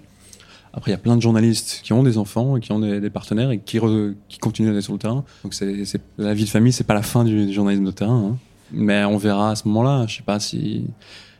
Après, 0.79 0.91
il 0.91 0.93
y 0.93 0.95
a 0.95 0.99
plein 0.99 1.17
de 1.17 1.21
journalistes 1.21 1.81
qui 1.83 1.91
ont 1.91 2.03
des 2.03 2.17
enfants, 2.17 2.57
qui 2.57 2.71
ont 2.71 2.79
des, 2.79 3.09
partenaires 3.09 3.51
et 3.51 3.59
qui, 3.59 3.79
re- 3.79 4.15
qui 4.29 4.37
continuent 4.37 4.69
d'aller 4.69 4.79
sur 4.79 4.93
le 4.93 4.99
terrain. 4.99 5.25
Donc, 5.43 5.53
c'est, 5.53 5.75
la 6.17 6.33
vie 6.33 6.45
de 6.45 6.49
famille, 6.49 6.71
c'est 6.71 6.85
pas 6.85 6.93
la 6.93 7.01
fin 7.01 7.25
du, 7.25 7.51
journalisme 7.51 7.83
de 7.83 7.91
terrain. 7.91 8.29
hein. 8.31 8.37
Mais 8.71 9.03
on 9.03 9.17
verra 9.17 9.51
à 9.51 9.55
ce 9.57 9.67
moment-là. 9.67 10.05
Je 10.07 10.15
sais 10.15 10.23
pas 10.23 10.39
si. 10.39 10.85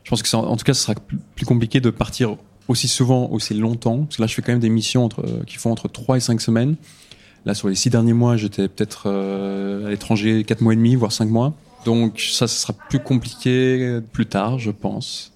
Je 0.04 0.10
pense 0.10 0.24
que, 0.24 0.36
en 0.36 0.58
tout 0.58 0.66
cas, 0.66 0.74
ce 0.74 0.82
sera 0.82 0.94
plus, 1.36 1.46
compliqué 1.46 1.80
de 1.80 1.90
partir 1.90 2.36
aussi 2.68 2.90
souvent, 2.90 3.30
aussi 3.30 3.54
longtemps, 3.54 4.00
parce 4.00 4.18
que 4.18 4.22
là, 4.24 4.28
je 4.28 4.34
fais 4.34 4.42
quand 4.42 4.52
même 4.52 4.60
des 4.60 4.70
missions 4.70 5.06
entre, 5.06 5.24
qui 5.48 5.56
font 5.56 5.72
entre 5.72 5.88
3 5.88 6.18
et 6.18 6.20
5 6.20 6.42
semaines. 6.42 6.76
Là, 7.46 7.54
sur 7.54 7.70
les 7.70 7.76
six 7.76 7.90
derniers 7.90 8.12
mois, 8.12 8.36
j'étais 8.36 8.68
peut-être 8.68 9.04
euh, 9.06 9.88
à 9.88 9.90
l'étranger 9.90 10.44
4 10.44 10.60
mois 10.60 10.74
et 10.74 10.76
demi, 10.76 10.96
voire 10.96 11.14
5 11.14 11.30
mois. 11.30 11.54
Donc 11.86 12.20
ça, 12.20 12.46
ce 12.50 12.62
sera 12.62 12.74
plus 12.74 13.00
compliqué 13.00 14.02
plus 14.12 14.26
tard, 14.26 14.60
je 14.60 14.72
pense. 14.72 15.32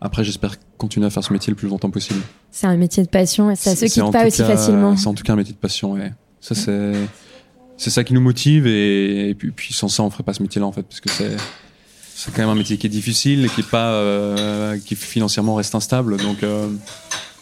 Après, 0.00 0.22
j'espère 0.22 0.54
continuer 0.80 1.06
à 1.06 1.10
faire 1.10 1.22
ce 1.22 1.32
métier 1.32 1.50
le 1.52 1.56
plus 1.56 1.68
longtemps 1.68 1.90
possible. 1.90 2.20
C'est 2.50 2.66
un 2.66 2.76
métier 2.76 3.02
de 3.04 3.08
passion 3.08 3.50
et 3.50 3.56
ça 3.56 3.76
se 3.76 3.84
quitte 3.84 4.10
pas 4.10 4.26
aussi 4.26 4.38
cas- 4.38 4.46
facilement. 4.46 4.96
C'est 4.96 5.06
en 5.06 5.14
tout 5.14 5.22
cas 5.22 5.34
un 5.34 5.36
métier 5.36 5.52
de 5.54 5.58
passion, 5.58 5.92
ouais. 5.92 6.12
Ça, 6.40 6.54
c'est, 6.54 6.94
c'est 7.76 7.90
ça 7.90 8.02
qui 8.02 8.14
nous 8.14 8.20
motive 8.20 8.66
et, 8.66 9.28
et 9.30 9.34
puis, 9.34 9.50
puis 9.52 9.72
sans 9.74 9.88
ça, 9.88 10.02
on 10.02 10.10
ferait 10.10 10.24
pas 10.24 10.32
ce 10.34 10.42
métier-là, 10.42 10.66
en 10.66 10.72
fait, 10.72 10.82
parce 10.82 11.00
que 11.00 11.10
c'est, 11.10 11.36
c'est 12.14 12.32
quand 12.34 12.42
même 12.42 12.50
un 12.50 12.54
métier 12.54 12.76
qui 12.78 12.86
est 12.86 12.90
difficile 12.90 13.44
et 13.44 13.48
qui 13.48 13.60
est 13.60 13.70
pas, 13.70 13.92
euh, 13.92 14.78
qui 14.84 14.94
financièrement 14.96 15.54
reste 15.54 15.74
instable. 15.74 16.16
Donc, 16.16 16.42
euh, 16.42 16.68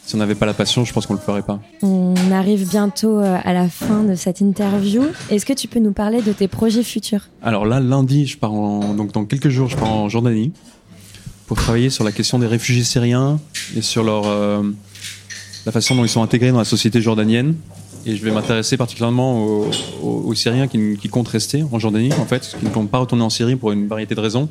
si 0.05 0.15
on 0.15 0.19
n'avait 0.19 0.35
pas 0.35 0.47
la 0.47 0.55
passion, 0.55 0.85
je 0.85 0.93
pense 0.93 1.07
qu'on 1.07 1.15
le 1.15 1.21
ferait 1.21 1.43
pas. 1.43 1.61
On 1.83 2.15
arrive 2.33 2.69
bientôt 2.69 3.19
euh, 3.21 3.39
à 3.45 3.53
la 3.53 3.69
fin 3.69 4.03
de 4.05 4.15
cette 4.15 4.41
interview. 4.41 5.03
Est-ce 5.31 5.45
que 5.45 5.53
tu 5.53 5.69
peux 5.69 5.81
nous 5.81 5.93
parler 5.93 6.23
de 6.23 6.33
tes 6.33 6.49
projets 6.49 6.83
futurs? 6.83 7.29
Alors 7.43 7.67
là, 7.67 7.79
lundi, 7.79 8.27
je 8.27 8.39
pars 8.39 8.53
en, 8.53 8.95
donc 8.95 9.13
dans 9.13 9.25
quelques 9.27 9.51
jours, 9.51 9.69
je 9.69 9.77
pars 9.77 9.93
en 9.93 10.09
Jordanie 10.09 10.53
pour 11.49 11.57
travailler 11.57 11.89
sur 11.89 12.05
la 12.05 12.13
question 12.13 12.39
des 12.39 12.47
réfugiés 12.47 12.85
syriens 12.85 13.41
et 13.75 13.81
sur 13.81 14.05
euh, 14.07 14.63
la 15.65 15.73
façon 15.73 15.97
dont 15.97 16.05
ils 16.05 16.11
sont 16.11 16.23
intégrés 16.23 16.53
dans 16.53 16.59
la 16.59 16.67
société 16.67 17.01
jordanienne. 17.01 17.55
Et 18.05 18.17
je 18.17 18.23
vais 18.23 18.31
m'intéresser 18.31 18.77
particulièrement 18.77 19.45
aux, 20.03 20.35
Syriens 20.35 20.69
qui, 20.69 21.09
comptent 21.11 21.29
rester 21.29 21.65
en 21.73 21.79
Jordanie, 21.79 22.13
en 22.13 22.27
fait, 22.27 22.55
qui 22.59 22.65
ne 22.65 22.71
comptent 22.71 22.91
pas 22.91 22.99
retourner 22.99 23.25
en 23.25 23.31
Syrie 23.31 23.57
pour 23.57 23.73
une 23.73 23.89
variété 23.89 24.15
de 24.15 24.21
raisons. 24.21 24.49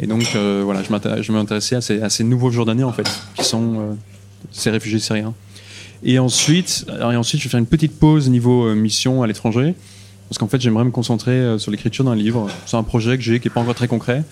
Et 0.00 0.06
donc, 0.06 0.30
euh, 0.36 0.62
voilà, 0.64 0.82
je 0.82 0.90
m'intér- 0.90 1.20
je 1.22 1.32
vais 1.32 1.38
m'intéresser 1.38 1.74
à 1.74 1.80
ces, 1.80 2.00
à 2.00 2.08
ces 2.08 2.24
nouveaux 2.24 2.50
Jordaniens, 2.50 2.86
en 2.86 2.92
fait, 2.92 3.10
qui 3.34 3.44
sont 3.44 3.74
euh, 3.78 3.92
ces 4.52 4.70
réfugiés 4.70 5.00
syriens. 5.00 5.34
Et 6.04 6.18
ensuite, 6.18 6.86
et 6.88 7.16
ensuite, 7.16 7.40
je 7.40 7.46
vais 7.46 7.50
faire 7.50 7.60
une 7.60 7.66
petite 7.66 7.98
pause 7.98 8.30
niveau 8.30 8.72
mission 8.74 9.22
à 9.22 9.26
l'étranger, 9.26 9.74
parce 10.28 10.38
qu'en 10.38 10.46
fait, 10.46 10.60
j'aimerais 10.60 10.84
me 10.84 10.90
concentrer 10.90 11.58
sur 11.58 11.70
l'écriture 11.70 12.04
d'un 12.04 12.14
livre. 12.14 12.48
C'est 12.66 12.76
un 12.76 12.84
projet 12.84 13.16
que 13.16 13.24
j'ai 13.24 13.40
qui 13.40 13.48
n'est 13.48 13.54
pas 13.54 13.60
encore 13.60 13.74
très 13.74 13.88
concret, 13.88 14.22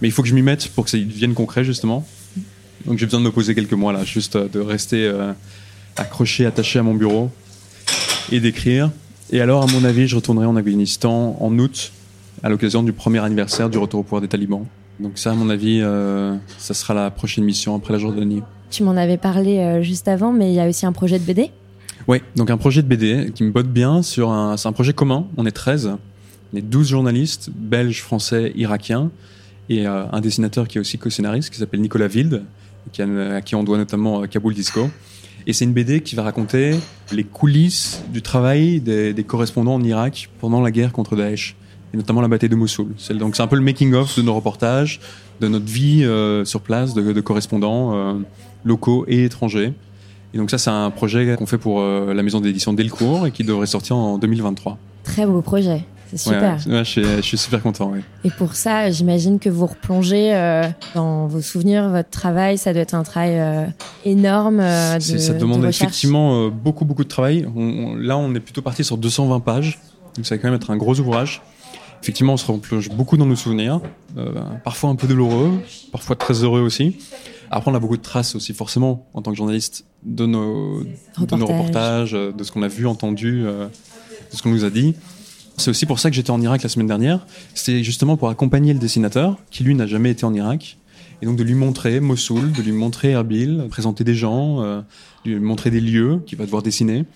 mais 0.00 0.08
il 0.08 0.10
faut 0.10 0.22
que 0.22 0.28
je 0.28 0.34
m'y 0.34 0.42
mette 0.42 0.68
pour 0.68 0.84
que 0.84 0.90
ça 0.90 0.98
devienne 0.98 1.34
concret, 1.34 1.64
justement. 1.64 2.06
Donc 2.84 2.98
j'ai 2.98 3.06
besoin 3.06 3.20
de 3.20 3.24
me 3.24 3.32
poser 3.32 3.54
quelques 3.54 3.72
mois 3.72 3.92
là, 3.92 4.04
juste 4.04 4.36
euh, 4.36 4.48
de 4.48 4.60
rester 4.60 5.06
euh, 5.06 5.32
accroché, 5.96 6.46
attaché 6.46 6.78
à 6.78 6.82
mon 6.82 6.94
bureau 6.94 7.30
et 8.30 8.40
d'écrire. 8.40 8.90
Et 9.30 9.40
alors, 9.40 9.62
à 9.62 9.66
mon 9.66 9.82
avis, 9.84 10.06
je 10.06 10.16
retournerai 10.16 10.46
en 10.46 10.56
Afghanistan 10.56 11.36
en 11.40 11.58
août, 11.58 11.92
à 12.42 12.48
l'occasion 12.48 12.82
du 12.82 12.92
premier 12.92 13.18
anniversaire 13.18 13.68
du 13.70 13.78
retour 13.78 14.00
au 14.00 14.02
pouvoir 14.02 14.22
des 14.22 14.28
talibans. 14.28 14.66
Donc 15.00 15.18
ça, 15.18 15.32
à 15.32 15.34
mon 15.34 15.50
avis, 15.50 15.80
euh, 15.82 16.36
ça 16.58 16.74
sera 16.74 16.94
la 16.94 17.10
prochaine 17.10 17.44
mission 17.44 17.74
après 17.74 17.92
la 17.92 17.98
Jordanie. 17.98 18.42
Tu 18.70 18.82
m'en 18.82 18.96
avais 18.96 19.16
parlé 19.16 19.58
euh, 19.58 19.82
juste 19.82 20.08
avant, 20.08 20.32
mais 20.32 20.50
il 20.50 20.54
y 20.54 20.60
a 20.60 20.68
aussi 20.68 20.86
un 20.86 20.92
projet 20.92 21.18
de 21.18 21.24
BD. 21.24 21.50
Oui, 22.08 22.18
donc 22.36 22.50
un 22.50 22.56
projet 22.56 22.82
de 22.82 22.88
BD 22.88 23.32
qui 23.34 23.42
me 23.42 23.50
botte 23.50 23.68
bien 23.68 24.02
sur 24.02 24.30
un, 24.30 24.56
c'est 24.56 24.68
un 24.68 24.72
projet 24.72 24.92
commun. 24.92 25.26
On 25.36 25.44
est 25.44 25.52
13, 25.52 25.96
on 26.52 26.56
est 26.56 26.62
12 26.62 26.88
journalistes, 26.88 27.50
belges, 27.54 28.00
français, 28.02 28.52
irakiens, 28.54 29.10
et 29.68 29.86
euh, 29.86 30.04
un 30.12 30.20
dessinateur 30.20 30.68
qui 30.68 30.78
est 30.78 30.80
aussi 30.80 30.98
co-scénariste, 30.98 31.50
qui 31.50 31.58
s'appelle 31.58 31.80
Nicolas 31.80 32.06
Wilde, 32.06 32.42
qui 32.92 33.02
a- 33.02 33.34
à 33.36 33.40
qui 33.40 33.54
on 33.54 33.64
doit 33.64 33.78
notamment 33.78 34.22
euh, 34.22 34.26
Kaboul 34.26 34.54
Disco. 34.54 34.88
Et 35.46 35.52
c'est 35.52 35.64
une 35.64 35.72
BD 35.72 36.00
qui 36.00 36.16
va 36.16 36.22
raconter 36.22 36.74
les 37.12 37.24
coulisses 37.24 38.02
du 38.12 38.20
travail 38.20 38.80
des, 38.80 39.14
correspondants 39.24 39.74
en 39.74 39.82
Irak 39.82 40.28
pendant 40.40 40.60
la 40.60 40.70
guerre 40.72 40.92
contre 40.92 41.14
Daesh, 41.14 41.54
et 41.94 41.96
notamment 41.96 42.20
la 42.20 42.28
bataille 42.28 42.48
de 42.48 42.56
Mossoul. 42.56 42.88
Donc 43.18 43.36
c'est 43.36 43.42
un 43.42 43.46
peu 43.46 43.56
le 43.56 43.62
making-of 43.62 44.16
de 44.16 44.22
nos 44.22 44.34
reportages, 44.34 44.98
de 45.40 45.46
notre 45.46 45.66
vie 45.66 46.02
euh, 46.04 46.44
sur 46.44 46.62
place, 46.62 46.94
de, 46.94 47.20
correspondants 47.20 48.18
locaux 48.64 49.04
et 49.06 49.24
étrangers. 49.24 49.72
Et 50.34 50.38
donc 50.38 50.50
ça, 50.50 50.58
c'est 50.58 50.70
un 50.70 50.90
projet 50.90 51.36
qu'on 51.38 51.46
fait 51.46 51.58
pour 51.58 51.80
la 51.80 52.22
maison 52.24 52.40
d'édition 52.40 52.72
Delcourt 52.72 53.28
et 53.28 53.30
qui 53.30 53.44
devrait 53.44 53.66
sortir 53.68 53.96
en 53.96 54.18
2023. 54.18 54.78
Très 55.04 55.26
beau 55.26 55.42
projet. 55.42 55.84
C'est 56.16 56.30
super. 56.34 56.58
ouais, 56.66 56.72
ouais, 56.72 56.84
je, 56.84 56.90
suis, 56.90 57.02
je 57.04 57.20
suis 57.22 57.38
super 57.38 57.62
content. 57.62 57.90
ouais. 57.90 58.00
Et 58.24 58.30
pour 58.30 58.54
ça, 58.54 58.90
j'imagine 58.90 59.38
que 59.38 59.48
vous 59.48 59.66
replongez 59.66 60.34
euh, 60.34 60.64
dans 60.94 61.26
vos 61.26 61.40
souvenirs, 61.40 61.88
votre 61.90 62.10
travail. 62.10 62.58
Ça 62.58 62.72
doit 62.72 62.82
être 62.82 62.94
un 62.94 63.02
travail 63.02 63.38
euh, 63.38 63.66
énorme 64.04 64.60
euh, 64.60 64.96
de, 64.96 65.00
ça 65.00 65.32
de 65.34 65.38
demande 65.38 65.58
recherche. 65.64 65.82
effectivement 65.82 66.48
beaucoup, 66.48 66.84
beaucoup 66.84 67.04
de 67.04 67.08
travail. 67.08 67.46
On- 67.54 67.60
on- 67.62 67.94
là, 67.96 68.16
on 68.16 68.34
est 68.34 68.40
plutôt 68.40 68.62
parti 68.62 68.84
sur 68.84 68.96
220 68.96 69.40
pages, 69.40 69.78
donc 70.16 70.26
ça 70.26 70.34
va 70.34 70.38
quand 70.42 70.48
même 70.48 70.56
être 70.56 70.70
un 70.70 70.76
gros 70.76 70.98
ouvrage. 71.00 71.42
Effectivement, 72.02 72.34
on 72.34 72.36
se 72.36 72.46
replonge 72.50 72.90
beaucoup 72.90 73.16
dans 73.16 73.26
nos 73.26 73.36
souvenirs, 73.36 73.80
parfois 74.64 74.90
un 74.90 74.94
peu 74.96 75.06
douloureux, 75.06 75.52
parfois 75.92 76.14
très 76.14 76.34
heureux 76.44 76.60
aussi. 76.60 76.96
Après, 77.50 77.70
on 77.70 77.74
a 77.74 77.78
beaucoup 77.80 77.96
de 77.96 78.02
traces 78.02 78.34
aussi, 78.34 78.52
forcément, 78.54 79.06
en 79.14 79.22
tant 79.22 79.30
que 79.30 79.36
journaliste, 79.36 79.84
de 80.04 80.26
nos, 80.26 80.82
de 80.82 81.36
nos 81.36 81.46
Reportages. 81.46 82.12
de 82.12 82.44
ce 82.44 82.52
qu'on 82.52 82.62
a 82.62 82.68
vu, 82.68 82.86
entendu, 82.86 83.42
de 83.42 83.68
ce 84.36 84.42
qu'on 84.42 84.50
nous 84.50 84.64
a 84.64 84.70
dit. 84.70 84.94
C'est 85.56 85.70
aussi 85.70 85.86
pour 85.86 85.98
ça 85.98 86.10
que 86.10 86.16
j'étais 86.16 86.30
en 86.30 86.40
Irak 86.40 86.62
la 86.62 86.68
semaine 86.68 86.86
dernière. 86.86 87.26
C'est 87.54 87.82
justement 87.82 88.16
pour 88.16 88.28
accompagner 88.28 88.72
le 88.72 88.78
dessinateur, 88.78 89.36
qui 89.50 89.64
lui 89.64 89.74
n'a 89.74 89.86
jamais 89.86 90.10
été 90.10 90.24
en 90.24 90.34
Irak. 90.34 90.76
Et 91.22 91.26
donc 91.26 91.36
de 91.36 91.42
lui 91.42 91.54
montrer 91.54 91.98
Mossoul, 92.00 92.52
de 92.52 92.60
lui 92.62 92.72
montrer 92.72 93.12
Erbil, 93.12 93.64
présenter 93.70 94.04
des 94.04 94.14
gens, 94.14 94.62
euh, 94.62 94.82
de 95.24 95.30
lui 95.30 95.40
montrer 95.40 95.70
des 95.70 95.80
lieux 95.80 96.20
qu'il 96.26 96.36
va 96.36 96.44
devoir 96.44 96.62
dessiner. 96.62 97.06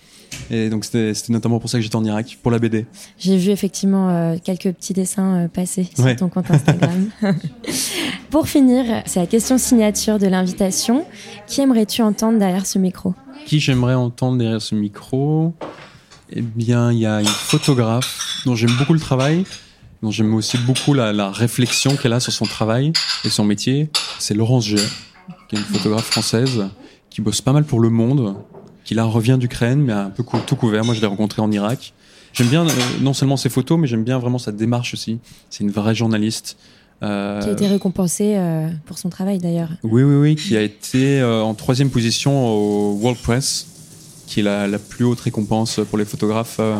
Et 0.49 0.69
donc 0.69 0.85
c'était 0.85 1.13
notamment 1.29 1.59
pour 1.59 1.69
ça 1.69 1.77
que 1.77 1.83
j'étais 1.83 1.95
en 1.97 2.03
Irak, 2.05 2.39
pour 2.41 2.51
la 2.51 2.57
BD. 2.57 2.87
J'ai 3.19 3.37
vu 3.37 3.51
effectivement 3.51 4.09
euh, 4.09 4.37
quelques 4.43 4.71
petits 4.71 4.93
dessins 4.93 5.43
euh, 5.43 5.47
passer 5.47 5.87
sur 5.93 6.03
Ouais. 6.05 6.15
ton 6.15 6.29
compte 6.29 6.49
Instagram. 6.49 7.09
Pour 8.31 8.47
finir, 8.47 9.03
c'est 9.05 9.19
la 9.19 9.27
question 9.27 9.57
signature 9.57 10.17
de 10.17 10.25
l'invitation. 10.27 11.05
Qui 11.47 11.59
aimerais-tu 11.61 12.01
entendre 12.01 12.39
derrière 12.39 12.65
ce 12.65 12.79
micro? 12.79 13.13
Qui 13.45 13.59
j'aimerais 13.59 13.93
entendre 13.93 14.37
derrière 14.37 14.61
ce 14.61 14.73
micro? 14.73 15.53
Eh 16.33 16.41
bien, 16.41 16.91
il 16.91 16.99
y 16.99 17.05
a 17.05 17.19
une 17.21 17.27
photographe 17.27 18.41
dont 18.45 18.55
j'aime 18.55 18.71
beaucoup 18.77 18.93
le 18.93 18.99
travail, 18.99 19.43
dont 20.01 20.11
j'aime 20.11 20.33
aussi 20.33 20.57
beaucoup 20.57 20.93
la, 20.93 21.11
la 21.13 21.29
réflexion 21.29 21.95
qu'elle 21.95 22.13
a 22.13 22.19
sur 22.19 22.31
son 22.31 22.45
travail 22.45 22.93
et 23.25 23.29
son 23.29 23.43
métier. 23.43 23.89
C'est 24.19 24.33
Laurence 24.33 24.65
G, 24.65 24.77
qui 25.49 25.55
est 25.55 25.59
une 25.59 25.65
photographe 25.65 26.05
française 26.05 26.65
qui 27.09 27.21
bosse 27.21 27.41
pas 27.41 27.51
mal 27.51 27.65
pour 27.65 27.79
Le 27.81 27.89
Monde, 27.89 28.35
qui 28.85 28.93
là 28.95 29.03
revient 29.03 29.37
d'Ukraine, 29.37 29.81
mais 29.81 29.93
a 29.93 30.05
un 30.05 30.09
peu 30.09 30.23
cou- 30.23 30.39
tout 30.45 30.55
couvert. 30.55 30.85
Moi, 30.85 30.95
je 30.95 31.01
l'ai 31.01 31.07
rencontrée 31.07 31.41
en 31.41 31.51
Irak. 31.51 31.93
J'aime 32.33 32.47
bien 32.47 32.65
euh, 32.65 32.71
non 33.01 33.13
seulement 33.13 33.35
ses 33.35 33.49
photos, 33.49 33.77
mais 33.77 33.87
j'aime 33.87 34.05
bien 34.05 34.17
vraiment 34.17 34.37
sa 34.39 34.53
démarche 34.53 34.93
aussi. 34.93 35.19
C'est 35.49 35.65
une 35.65 35.71
vraie 35.71 35.93
journaliste. 35.95 36.57
Euh, 37.03 37.41
Qui 37.41 37.49
a 37.49 37.51
été 37.51 37.67
récompensé 37.67 38.35
euh, 38.37 38.69
pour 38.85 38.97
son 38.97 39.09
travail 39.09 39.39
d'ailleurs. 39.39 39.69
oui, 39.83 40.03
oui, 40.03 40.15
oui, 40.15 40.35
qui 40.37 40.55
a 40.55 40.61
été 40.61 41.21
en 41.21 41.53
troisième 41.55 41.89
position 41.89 42.47
au 42.47 42.93
World 43.01 43.19
Press, 43.21 43.67
qui 44.31 44.39
est 44.39 44.43
la, 44.43 44.65
la 44.67 44.79
plus 44.79 45.03
haute 45.05 45.19
récompense 45.19 45.79
pour 45.89 45.97
les 45.97 46.05
photographes. 46.05 46.57
euh. 46.59 46.75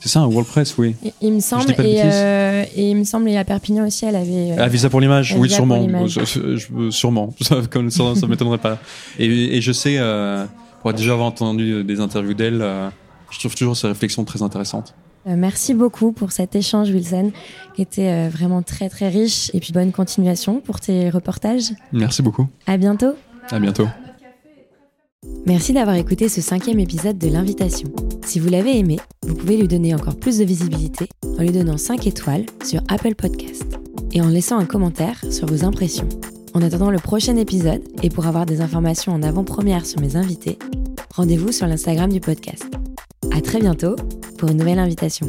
C'est 0.00 0.08
ça, 0.08 0.20
un 0.20 0.26
World 0.26 0.46
Press, 0.46 0.78
oui. 0.78 0.94
Il 1.20 1.32
me 1.32 1.40
semble, 1.40 1.72
et, 1.72 2.00
euh, 2.04 2.64
et 2.76 2.90
il 2.90 2.96
me 2.96 3.02
semble, 3.02 3.28
et 3.30 3.36
à 3.36 3.44
Perpignan 3.44 3.84
aussi, 3.84 4.04
elle 4.06 4.14
avait. 4.14 4.52
euh, 4.52 4.56
Ah, 4.60 4.68
Visa 4.68 4.88
pour 4.88 5.00
l'image, 5.00 5.34
oui, 5.36 5.50
sûrement. 5.50 5.84
Je- 6.06 6.90
sûrement. 6.90 7.34
Ça, 7.40 7.56
comme 7.68 7.90
ça, 7.90 8.04
ça 8.14 8.26
m'étonnerait 8.28 8.58
pas. 8.58 8.78
Et, 9.18 9.56
et 9.56 9.60
je 9.60 9.72
sais, 9.72 9.96
euh, 9.98 10.44
pour 10.82 10.92
déjà 10.92 11.12
avoir 11.14 11.26
entendu 11.26 11.82
des 11.82 11.98
interviews 11.98 12.34
d'elle, 12.34 12.62
euh, 12.62 12.88
je 13.32 13.40
trouve 13.40 13.56
toujours 13.56 13.76
ces 13.76 13.88
réflexions 13.88 14.24
très 14.24 14.40
intéressantes. 14.42 14.94
Merci 15.26 15.74
beaucoup 15.74 16.12
pour 16.12 16.30
cet 16.30 16.54
échange, 16.54 16.90
Wilson, 16.90 17.32
qui 17.74 17.82
était 17.82 18.28
vraiment 18.28 18.62
très 18.62 18.88
très 18.88 19.08
riche. 19.08 19.50
Et 19.52 19.58
puis 19.60 19.72
bonne 19.72 19.90
continuation 19.90 20.60
pour 20.60 20.78
tes 20.78 21.10
reportages. 21.10 21.72
Merci 21.92 22.22
beaucoup. 22.22 22.46
À 22.68 22.76
bientôt. 22.78 23.14
À 23.50 23.58
bientôt. 23.58 23.88
Merci 25.48 25.72
d'avoir 25.72 25.96
écouté 25.96 26.28
ce 26.28 26.42
cinquième 26.42 26.78
épisode 26.78 27.16
de 27.16 27.26
l'invitation. 27.26 27.88
Si 28.26 28.38
vous 28.38 28.50
l'avez 28.50 28.78
aimé, 28.78 28.98
vous 29.26 29.34
pouvez 29.34 29.56
lui 29.56 29.66
donner 29.66 29.94
encore 29.94 30.16
plus 30.16 30.36
de 30.36 30.44
visibilité 30.44 31.08
en 31.38 31.40
lui 31.40 31.52
donnant 31.52 31.78
5 31.78 32.06
étoiles 32.06 32.44
sur 32.62 32.82
Apple 32.88 33.14
Podcast 33.14 33.64
et 34.12 34.20
en 34.20 34.28
laissant 34.28 34.58
un 34.58 34.66
commentaire 34.66 35.18
sur 35.30 35.46
vos 35.46 35.64
impressions. 35.64 36.08
En 36.52 36.60
attendant 36.60 36.90
le 36.90 36.98
prochain 36.98 37.36
épisode 37.36 37.82
et 38.02 38.10
pour 38.10 38.26
avoir 38.26 38.44
des 38.44 38.60
informations 38.60 39.14
en 39.14 39.22
avant-première 39.22 39.86
sur 39.86 40.02
mes 40.02 40.16
invités, 40.16 40.58
rendez-vous 41.14 41.50
sur 41.50 41.66
l'Instagram 41.66 42.12
du 42.12 42.20
podcast. 42.20 42.66
À 43.32 43.40
très 43.40 43.58
bientôt 43.58 43.96
pour 44.36 44.50
une 44.50 44.58
nouvelle 44.58 44.78
invitation. 44.78 45.28